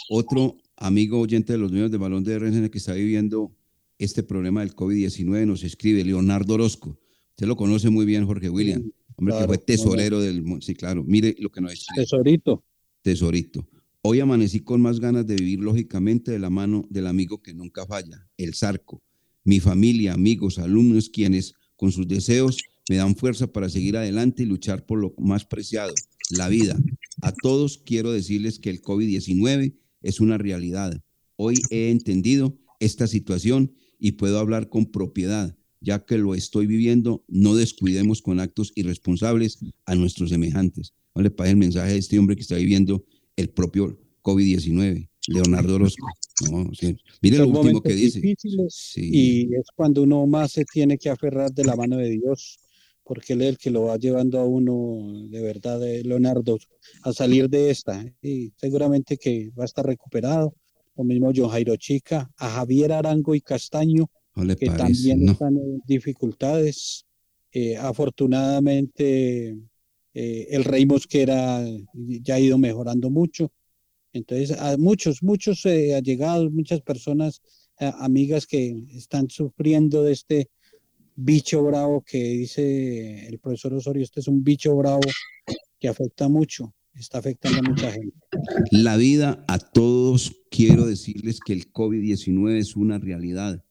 [0.09, 3.53] Otro amigo oyente de los medios de balón de RNN que está viviendo
[3.99, 6.99] este problema del COVID-19 nos escribe Leonardo Orozco.
[7.31, 8.91] Usted lo conoce muy bien, Jorge William.
[9.17, 10.43] Hombre que fue tesorero del...
[10.61, 11.05] Sí, claro.
[11.05, 12.03] Mire lo que nos escribe.
[12.03, 12.65] Tesorito.
[13.03, 13.69] Tesorito.
[14.03, 17.85] Hoy amanecí con más ganas de vivir lógicamente de la mano del amigo que nunca
[17.85, 19.03] falla, el Zarco.
[19.45, 22.57] Mi familia, amigos, alumnos, quienes con sus deseos
[22.91, 25.95] me dan fuerza para seguir adelante y luchar por lo más preciado,
[26.31, 26.77] la vida.
[27.23, 31.01] A todos quiero decirles que el COVID-19 es una realidad.
[31.37, 37.25] Hoy he entendido esta situación y puedo hablar con propiedad, ya que lo estoy viviendo,
[37.29, 40.93] no descuidemos con actos irresponsables a nuestros semejantes.
[41.15, 43.05] no le parece el mensaje de este hombre que está viviendo
[43.37, 46.09] el propio COVID-19, Leonardo Orozco.
[46.51, 46.97] No, sí.
[47.23, 48.21] Mire lo último que dice.
[48.69, 49.11] Sí.
[49.13, 52.59] Y es cuando uno más se tiene que aferrar de la mano de Dios,
[53.11, 56.57] porque Él es el que lo va llevando a uno, de verdad, eh, Leonardo,
[57.03, 58.05] a salir de esta.
[58.23, 60.55] Y seguramente que va a estar recuperado.
[60.97, 65.33] Lo mismo John Jairo Chica, a Javier Arango y Castaño, No que parece, también no.
[65.33, 67.05] están en dificultades.
[67.51, 69.57] Eh, afortunadamente,
[70.15, 73.51] eh, el Rey Mosquera ya ha ido mejorando mucho.
[74.13, 77.43] Entonces, a muchos, muchos eh, allegados, muchas personas,
[77.81, 80.49] eh, amigas que están sufriendo de este
[81.25, 85.01] bicho bravo que dice el profesor Osorio, este es un bicho bravo
[85.79, 88.17] que afecta mucho, está afectando a mucha gente.
[88.71, 93.65] La vida a todos, quiero decirles que el COVID-19 es una realidad,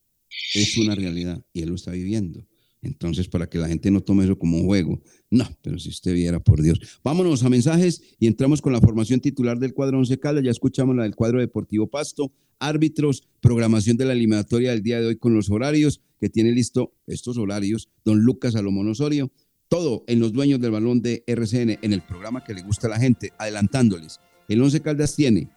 [0.53, 2.48] es una realidad y él lo está viviendo.
[2.81, 6.13] Entonces, para que la gente no tome eso como un juego, no, pero si usted
[6.13, 6.79] viera, por Dios.
[7.03, 10.43] Vámonos a mensajes y entramos con la formación titular del cuadro Once Caldas.
[10.43, 15.07] Ya escuchamos la del cuadro Deportivo Pasto, árbitros, programación de la eliminatoria del día de
[15.07, 19.31] hoy con los horarios que tiene listo estos horarios don Lucas Salomón Osorio.
[19.67, 22.89] Todo en los dueños del balón de RCN en el programa que le gusta a
[22.89, 24.19] la gente, adelantándoles.
[24.47, 25.49] El Once Caldas tiene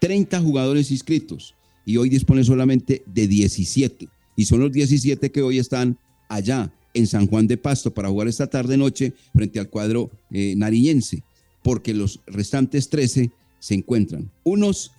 [0.00, 4.08] 30 jugadores inscritos y hoy dispone solamente de 17.
[4.36, 5.98] Y son los 17 que hoy están
[6.28, 11.22] allá en San Juan de Pasto para jugar esta tarde-noche frente al cuadro eh, nariñense,
[11.62, 14.30] porque los restantes 13 se encuentran.
[14.44, 14.92] Unos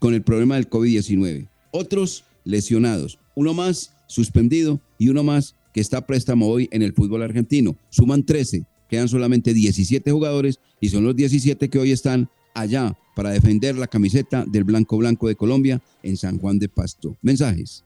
[0.00, 5.98] con el problema del COVID-19, otros lesionados, uno más suspendido y uno más que está
[5.98, 7.76] a préstamo hoy en el fútbol argentino.
[7.90, 13.30] Suman 13, quedan solamente 17 jugadores y son los 17 que hoy están allá para
[13.30, 17.16] defender la camiseta del Blanco Blanco de Colombia en San Juan de Pasto.
[17.22, 17.84] Mensajes.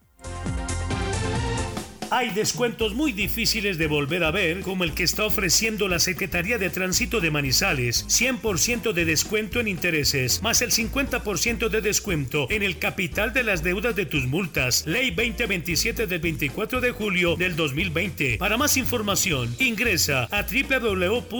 [2.22, 6.56] Hay descuentos muy difíciles de volver a ver, como el que está ofreciendo la Secretaría
[6.56, 8.06] de Tránsito de Manizales.
[8.06, 13.64] 100% de descuento en intereses, más el 50% de descuento en el capital de las
[13.64, 14.86] deudas de tus multas.
[14.86, 18.38] Ley 2027 del 24 de julio del 2020.
[18.38, 21.32] Para más información, ingresa a www.stm.com.co.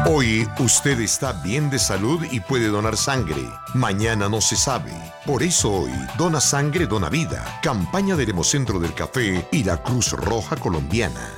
[0.07, 3.43] Hoy usted está bien de salud y puede donar sangre.
[3.75, 4.78] Mañana no se sabe.
[5.27, 7.61] Por eso hoy, Dona Sangre, Dona Vida.
[7.63, 11.38] Campaña del Hemocentro del Café y la Cruz Roja Colombiana.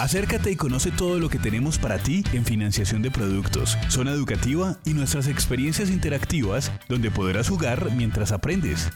[0.00, 4.78] Acércate y conoce todo lo que tenemos para ti en financiación de productos, zona educativa
[4.86, 8.88] y nuestras experiencias interactivas donde podrás jugar mientras aprendes.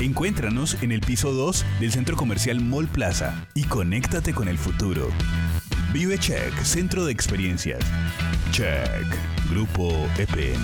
[0.00, 5.10] Encuéntranos en el piso 2 del centro comercial Mall Plaza y conéctate con el futuro.
[5.92, 7.78] Vive Check, Centro de Experiencias.
[8.50, 9.06] Check,
[9.48, 10.60] Grupo EPN.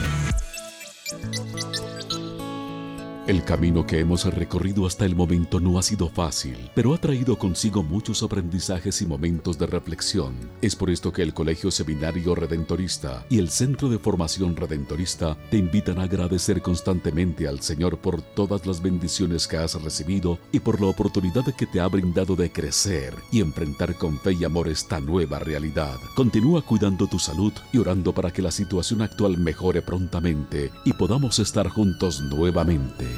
[3.29, 7.39] El camino que hemos recorrido hasta el momento no ha sido fácil, pero ha traído
[7.39, 10.33] consigo muchos aprendizajes y momentos de reflexión.
[10.63, 15.59] Es por esto que el Colegio Seminario Redentorista y el Centro de Formación Redentorista te
[15.59, 20.81] invitan a agradecer constantemente al Señor por todas las bendiciones que has recibido y por
[20.81, 25.01] la oportunidad que te ha brindado de crecer y enfrentar con fe y amor esta
[25.01, 25.99] nueva realidad.
[26.17, 31.39] Continúa cuidando tu salud y orando para que la situación actual mejore prontamente y podamos
[31.41, 33.18] estar juntos nuevamente.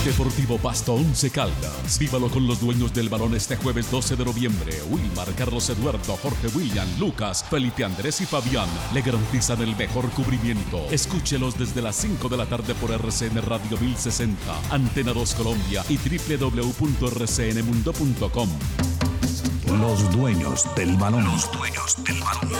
[0.06, 1.98] Deportivo Pasto 11 Caldas.
[1.98, 4.72] Vívalo con los dueños del balón este jueves 12 de noviembre.
[4.88, 10.86] Wilmar, Carlos Eduardo, Jorge William, Lucas, Felipe Andrés y Fabián le garantizan el mejor cubrimiento.
[10.92, 14.38] Escúchelos desde las 5 de la tarde por RCN Radio 1060,
[14.70, 18.48] Antena 2 Colombia y www.rcnmundo.com.
[19.80, 21.24] Los dueños del balón.
[21.24, 22.52] Los dueños del balón.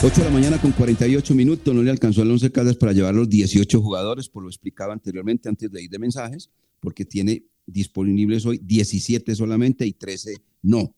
[0.00, 3.16] 8 de la mañana con 48 minutos, no le alcanzó al 11 Caldas para llevar
[3.16, 8.46] los 18 jugadores, por lo explicaba anteriormente antes de ir de mensajes, porque tiene disponibles
[8.46, 10.94] hoy 17 solamente y 13 no.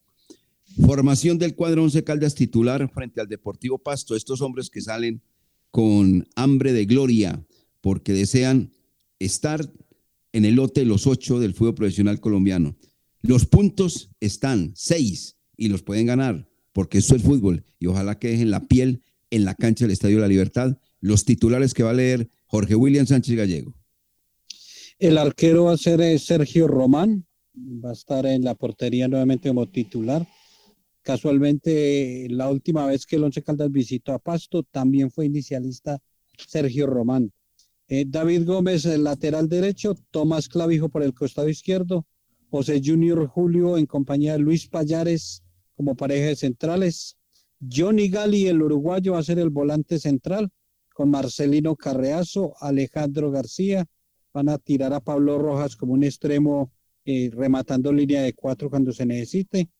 [0.85, 5.23] Formación del cuadro 11 Caldas titular frente al Deportivo Pasto, estos hombres que salen
[5.71, 7.43] con hambre de gloria
[7.81, 8.71] porque desean
[9.19, 9.67] estar
[10.35, 12.77] en el lote los 8 del fútbol profesional colombiano.
[13.23, 18.29] Los puntos están 6 y los pueden ganar porque eso es fútbol y ojalá que
[18.29, 20.79] dejen la piel en la cancha del Estadio de la Libertad.
[21.01, 23.75] Los titulares que va a leer Jorge William Sánchez Gallego.
[24.99, 29.49] El arquero va a ser eh, Sergio Román, va a estar en la portería nuevamente
[29.49, 30.27] como titular.
[31.03, 35.99] Casualmente, la última vez que el Once Caldas visitó a Pasto, también fue inicialista
[36.37, 37.33] Sergio Román.
[37.89, 42.07] Eh, David Gómez, el lateral derecho, Tomás Clavijo por el costado izquierdo,
[42.51, 45.43] José Junior Julio en compañía de Luis Payares
[45.81, 47.17] como pareja de centrales.
[47.59, 50.51] Johnny Gali, el uruguayo, va a ser el volante central,
[50.93, 53.87] con Marcelino Carreazo, Alejandro García.
[54.35, 56.71] Van a tirar a Pablo Rojas como un extremo,
[57.07, 59.71] eh, rematando línea de cuatro cuando se necesite.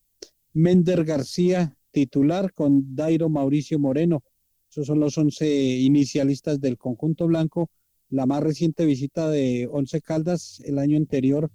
[0.55, 4.25] Mender García, titular, con Dairo Mauricio Moreno.
[4.71, 7.69] Esos son los once inicialistas del conjunto blanco.
[8.09, 11.51] La más reciente visita de Once Caldas el año anterior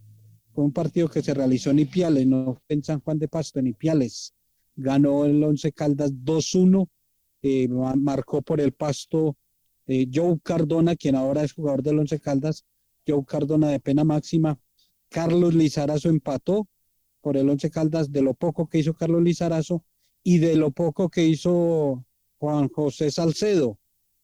[0.55, 3.67] fue un partido que se realizó en Ipiales, no en San Juan de Pasto, en
[3.67, 4.33] Ipiales.
[4.77, 6.87] Ganó el Once Caldas 2-1,
[7.41, 9.35] eh, marcó por el Pasto
[9.85, 12.63] eh, Joe Cardona, quien ahora es jugador del Once Caldas,
[13.05, 14.57] Joe Cardona de pena máxima.
[15.09, 16.69] Carlos Lizarazo empató
[17.19, 19.83] por el Once Caldas de lo poco que hizo Carlos Lizarazo
[20.23, 22.05] y de lo poco que hizo
[22.37, 23.77] Juan José Salcedo.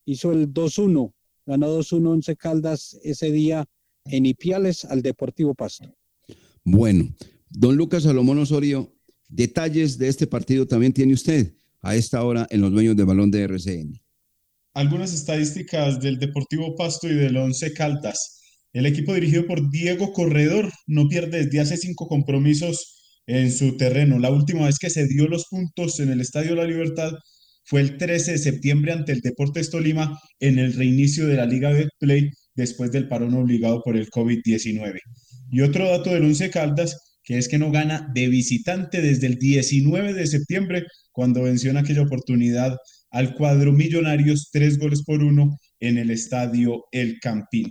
[0.05, 1.13] Hizo el 2-1,
[1.45, 3.65] ganó 2-1 Once Caldas ese día
[4.05, 5.93] en Ipiales al Deportivo Pasto.
[6.63, 7.13] Bueno,
[7.49, 8.93] don Lucas Salomón Osorio,
[9.27, 13.31] detalles de este partido también tiene usted a esta hora en los dueños del balón
[13.31, 13.99] de RCN.
[14.73, 18.41] Algunas estadísticas del Deportivo Pasto y del Once Caldas.
[18.73, 24.19] El equipo dirigido por Diego Corredor no pierde desde hace cinco compromisos en su terreno.
[24.19, 27.11] La última vez que se dio los puntos en el Estadio La Libertad
[27.65, 31.73] fue el 13 de septiembre ante el Deportes Tolima en el reinicio de la Liga
[31.73, 34.99] de Play después del parón obligado por el COVID-19.
[35.51, 39.35] Y otro dato del Once Caldas, que es que no gana de visitante desde el
[39.35, 42.77] 19 de septiembre, cuando venció en aquella oportunidad
[43.11, 47.69] al cuadro Millonarios, tres goles por uno en el estadio El Campín.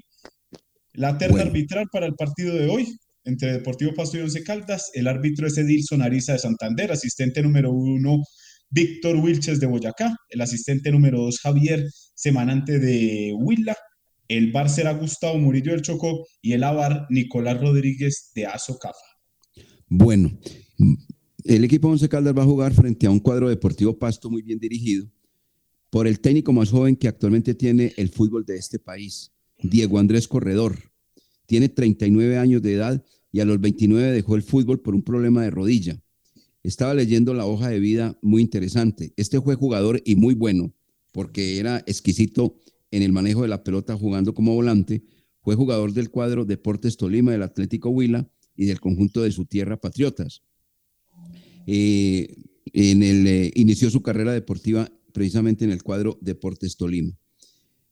[0.92, 2.86] La terna arbitral para el partido de hoy,
[3.24, 7.72] entre Deportivo Pasto y Once Caldas, el árbitro es Edilson Ariza de Santander, asistente número
[7.72, 8.22] uno
[8.68, 13.74] Víctor Wilches de Boyacá, el asistente número dos Javier Semanante de Huila,
[14.30, 18.94] el bar será Gustavo Murillo del Chocó y el avar Nicolás Rodríguez de Azocafa.
[19.88, 20.38] Bueno,
[21.42, 24.60] el equipo Once Caldas va a jugar frente a un cuadro deportivo Pasto muy bien
[24.60, 25.10] dirigido
[25.90, 30.28] por el técnico más joven que actualmente tiene el fútbol de este país, Diego Andrés
[30.28, 30.78] Corredor.
[31.46, 35.42] Tiene 39 años de edad y a los 29 dejó el fútbol por un problema
[35.42, 36.00] de rodilla.
[36.62, 39.12] Estaba leyendo la hoja de vida muy interesante.
[39.16, 40.72] Este fue jugador y muy bueno
[41.10, 42.54] porque era exquisito
[42.90, 45.02] en el manejo de la pelota jugando como volante.
[45.42, 49.80] Fue jugador del cuadro Deportes Tolima, del Atlético Huila y del conjunto de su tierra
[49.80, 50.42] Patriotas.
[51.66, 52.34] Eh,
[52.72, 57.16] en el, eh, inició su carrera deportiva precisamente en el cuadro Deportes Tolima.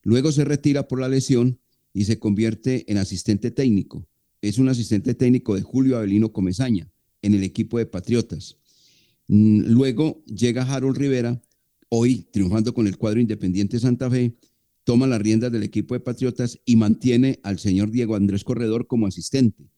[0.02, 1.58] Luego se retira por la lesión
[1.92, 4.06] y se convierte en asistente técnico.
[4.40, 6.90] Es un asistente técnico de Julio Avelino Comezaña
[7.22, 8.56] en el equipo de Patriotas.
[9.26, 11.40] Mm, luego llega Harold Rivera,
[11.88, 14.36] hoy triunfando con el cuadro Independiente Santa Fe,
[14.88, 19.06] toma las riendas del equipo de Patriotas y mantiene al señor Diego Andrés Corredor como
[19.06, 19.68] asistente.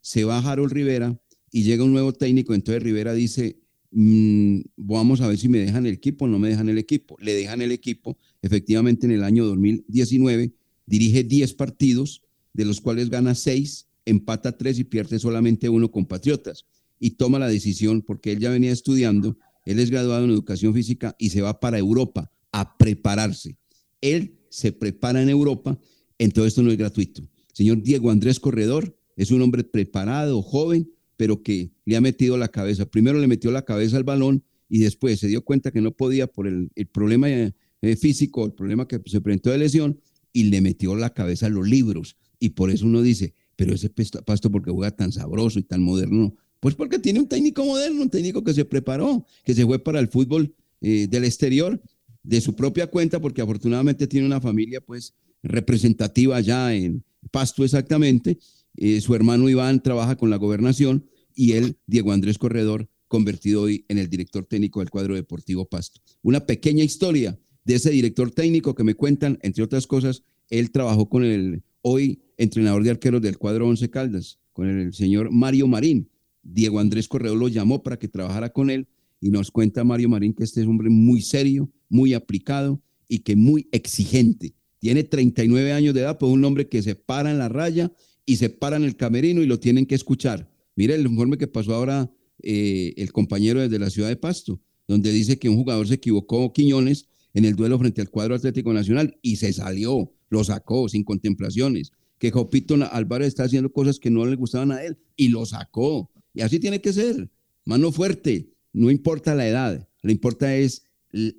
[0.00, 3.60] Se va Harold Rivera y llega un nuevo técnico, entonces Rivera dice,
[3.92, 7.16] mm, vamos a ver si me dejan el equipo o no me dejan el equipo.
[7.20, 10.52] Le dejan el equipo, efectivamente en el año 2019
[10.84, 16.06] dirige 10 partidos, de los cuales gana 6, empata 3 y pierde solamente uno con
[16.06, 16.66] Patriotas.
[16.98, 21.14] Y toma la decisión, porque él ya venía estudiando, él es graduado en educación física
[21.20, 23.58] y se va para Europa a prepararse.
[24.00, 25.78] Él se prepara en Europa,
[26.18, 27.22] entonces esto no es gratuito.
[27.52, 32.48] Señor Diego Andrés Corredor es un hombre preparado, joven, pero que le ha metido la
[32.48, 32.86] cabeza.
[32.86, 36.26] Primero le metió la cabeza al balón y después se dio cuenta que no podía
[36.26, 37.52] por el, problema eh,
[38.00, 40.00] físico, el problema que se presentó de lesión,
[40.32, 42.16] y le metió la cabeza a los libros.
[42.40, 46.34] Y por eso uno dice, pero ese pasto porque juega tan sabroso y tan moderno.
[46.60, 50.00] Pues porque tiene un técnico moderno, un técnico que se preparó, que se fue para
[50.00, 51.78] el fútbol eh, del exterior,
[52.26, 58.38] de su propia cuenta, porque afortunadamente tiene una familia pues representativa ya en Pasto exactamente,
[58.76, 63.84] eh, su hermano Iván trabaja con la gobernación y él, Diego Andrés Corredor, convertido hoy
[63.88, 66.00] en el director técnico del cuadro deportivo Pasto.
[66.22, 71.08] Una pequeña historia de ese director técnico que me cuentan, entre otras cosas, él trabajó
[71.08, 76.10] con el hoy entrenador de arqueros del cuadro Once Caldas, con el señor Mario Marín.
[76.42, 78.88] Diego Andrés Corredor lo llamó para que trabajara con él
[79.20, 83.20] y nos cuenta Mario Marín que este es un hombre muy serio, muy aplicado y
[83.20, 84.54] que muy exigente.
[84.78, 87.92] Tiene 39 años de edad, pues un hombre que se para en la raya
[88.24, 90.50] y se paran el camerino y lo tienen que escuchar.
[90.74, 92.10] Mire el informe que pasó ahora
[92.42, 96.52] eh, el compañero desde la ciudad de Pasto, donde dice que un jugador se equivocó,
[96.52, 101.04] Quiñones, en el duelo frente al cuadro Atlético Nacional y se salió, lo sacó sin
[101.04, 101.92] contemplaciones.
[102.18, 106.10] Que Jopito Álvarez está haciendo cosas que no le gustaban a él y lo sacó.
[106.32, 107.30] Y así tiene que ser.
[107.66, 110.85] Mano fuerte, no importa la edad, lo importa es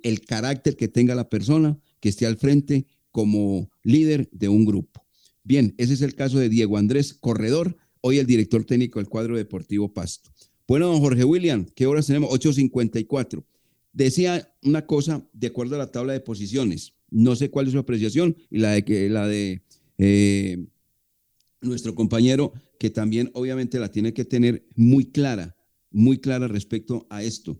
[0.02, 5.04] el carácter que tenga la persona que esté al frente como líder de un grupo.
[5.44, 9.36] Bien, ese es el caso de Diego Andrés Corredor, hoy el director técnico del cuadro
[9.36, 10.30] deportivo Pasto.
[10.66, 12.30] Bueno, don Jorge William, ¿qué horas tenemos?
[12.30, 13.42] 8.54.
[13.92, 16.92] Decía una cosa de acuerdo a la tabla de posiciones.
[17.10, 19.62] No sé cuál es su apreciación y la de, que, la de
[19.96, 20.66] eh,
[21.62, 25.56] nuestro compañero, que también obviamente la tiene que tener muy clara,
[25.90, 27.58] muy clara respecto a esto.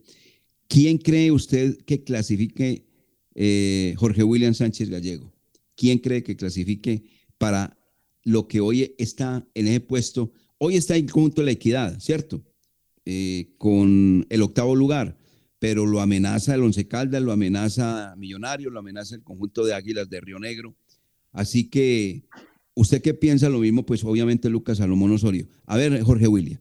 [0.68, 2.86] ¿Quién cree usted que clasifique
[3.34, 5.32] eh, Jorge William Sánchez Gallego?
[5.74, 7.04] ¿Quién cree que clasifique
[7.38, 7.78] para
[8.28, 10.32] lo que hoy está en ese puesto.
[10.58, 12.44] Hoy está en conjunto de la equidad, ¿cierto?
[13.06, 15.16] Eh, con el octavo lugar,
[15.58, 20.10] pero lo amenaza el Once Caldas, lo amenaza Millonario, lo amenaza el conjunto de Águilas
[20.10, 20.76] de Río Negro.
[21.32, 22.24] Así que,
[22.74, 23.86] ¿usted qué piensa lo mismo?
[23.86, 25.48] Pues obviamente Lucas Salomón Osorio.
[25.64, 26.60] A ver, Jorge William.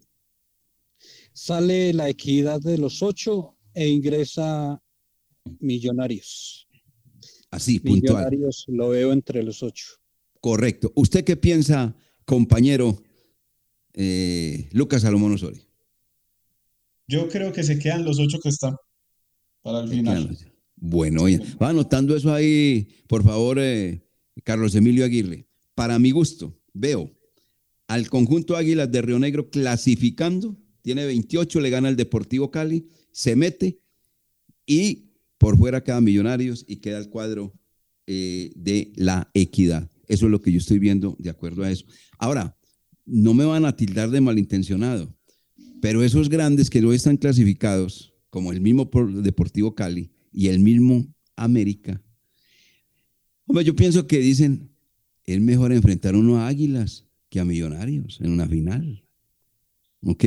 [1.33, 4.81] Sale la equidad de los ocho e ingresa
[5.59, 6.67] Millonarios.
[7.51, 8.25] Así, puntual.
[8.25, 9.85] Millonarios lo veo entre los ocho.
[10.41, 10.91] Correcto.
[10.95, 13.01] ¿Usted qué piensa, compañero
[13.93, 15.63] eh, Lucas Salomón Osorio?
[17.07, 18.75] Yo creo que se quedan los ocho que están
[19.61, 20.37] para el final.
[20.75, 24.03] Bueno, oye, va anotando eso ahí, por favor, eh,
[24.43, 25.47] Carlos Emilio Aguirre.
[25.75, 27.11] Para mi gusto, veo
[27.87, 32.87] al conjunto Águilas de Río Negro clasificando, tiene 28, le gana el Deportivo Cali,
[33.17, 33.79] se mete
[34.67, 35.09] y
[35.39, 37.51] por fuera queda Millonarios y queda el cuadro
[38.05, 39.89] eh, de la equidad.
[40.07, 41.83] Eso es lo que yo estoy viendo de acuerdo a eso.
[42.19, 42.55] Ahora,
[43.07, 45.17] no me van a tildar de malintencionado,
[45.81, 48.87] pero esos grandes que no están clasificados, como el mismo
[49.23, 51.99] Deportivo Cali y el mismo América,
[53.47, 54.69] hombre, yo pienso que dicen,
[55.25, 59.03] es mejor enfrentar a unos águilas que a millonarios en una final.
[60.03, 60.23] ¿Ok?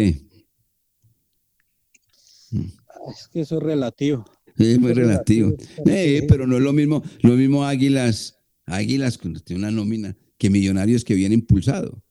[3.09, 4.25] Es que eso es relativo.
[4.57, 5.55] Es muy relativo.
[5.87, 8.37] Eh, pero no es lo mismo, lo mismo águilas
[8.71, 12.03] Águilas tiene una nómina que Millonarios que viene impulsado.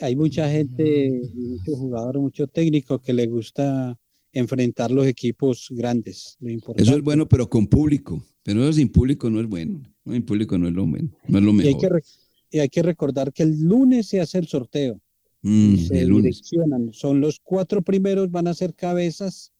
[0.00, 3.98] Hay mucha gente, muchos jugadores, muchos técnicos que les gusta
[4.32, 6.36] enfrentar los equipos grandes.
[6.40, 6.74] Lo.
[6.76, 8.24] Eso es bueno, pero con público.
[8.42, 9.82] Pero eso sin público no es bueno.
[10.04, 11.96] No, sin público no es lo bueno, no es lo Y mejor.
[11.96, 15.00] hay, que y hay que recordar que el lunes se hace el sorteo.
[15.42, 16.24] Mm, se el lunes.
[16.24, 16.92] direccionan.
[16.92, 19.52] Son los cuatro primeros, van a ser cabezas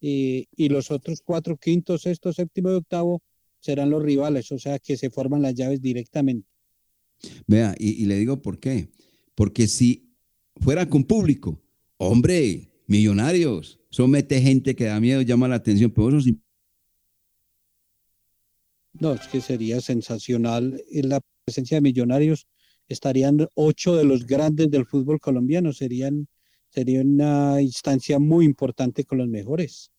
[0.00, 3.22] y, y los otros cuatro, quinto, sexto, séptimo y octavo
[3.60, 6.48] serán los rivales, o sea que se forman las llaves directamente.
[7.46, 8.88] Vea, y, y le digo por qué.
[9.34, 10.10] Porque si
[10.56, 11.62] fuera con público,
[11.98, 16.40] hombre, millonarios, somete gente que da miedo, llama la atención, pero eso sí.
[18.94, 22.46] No, es que sería sensacional en la presencia de millonarios.
[22.88, 26.26] Estarían ocho de los grandes del fútbol colombiano, serían,
[26.70, 29.90] sería una instancia muy importante con los mejores.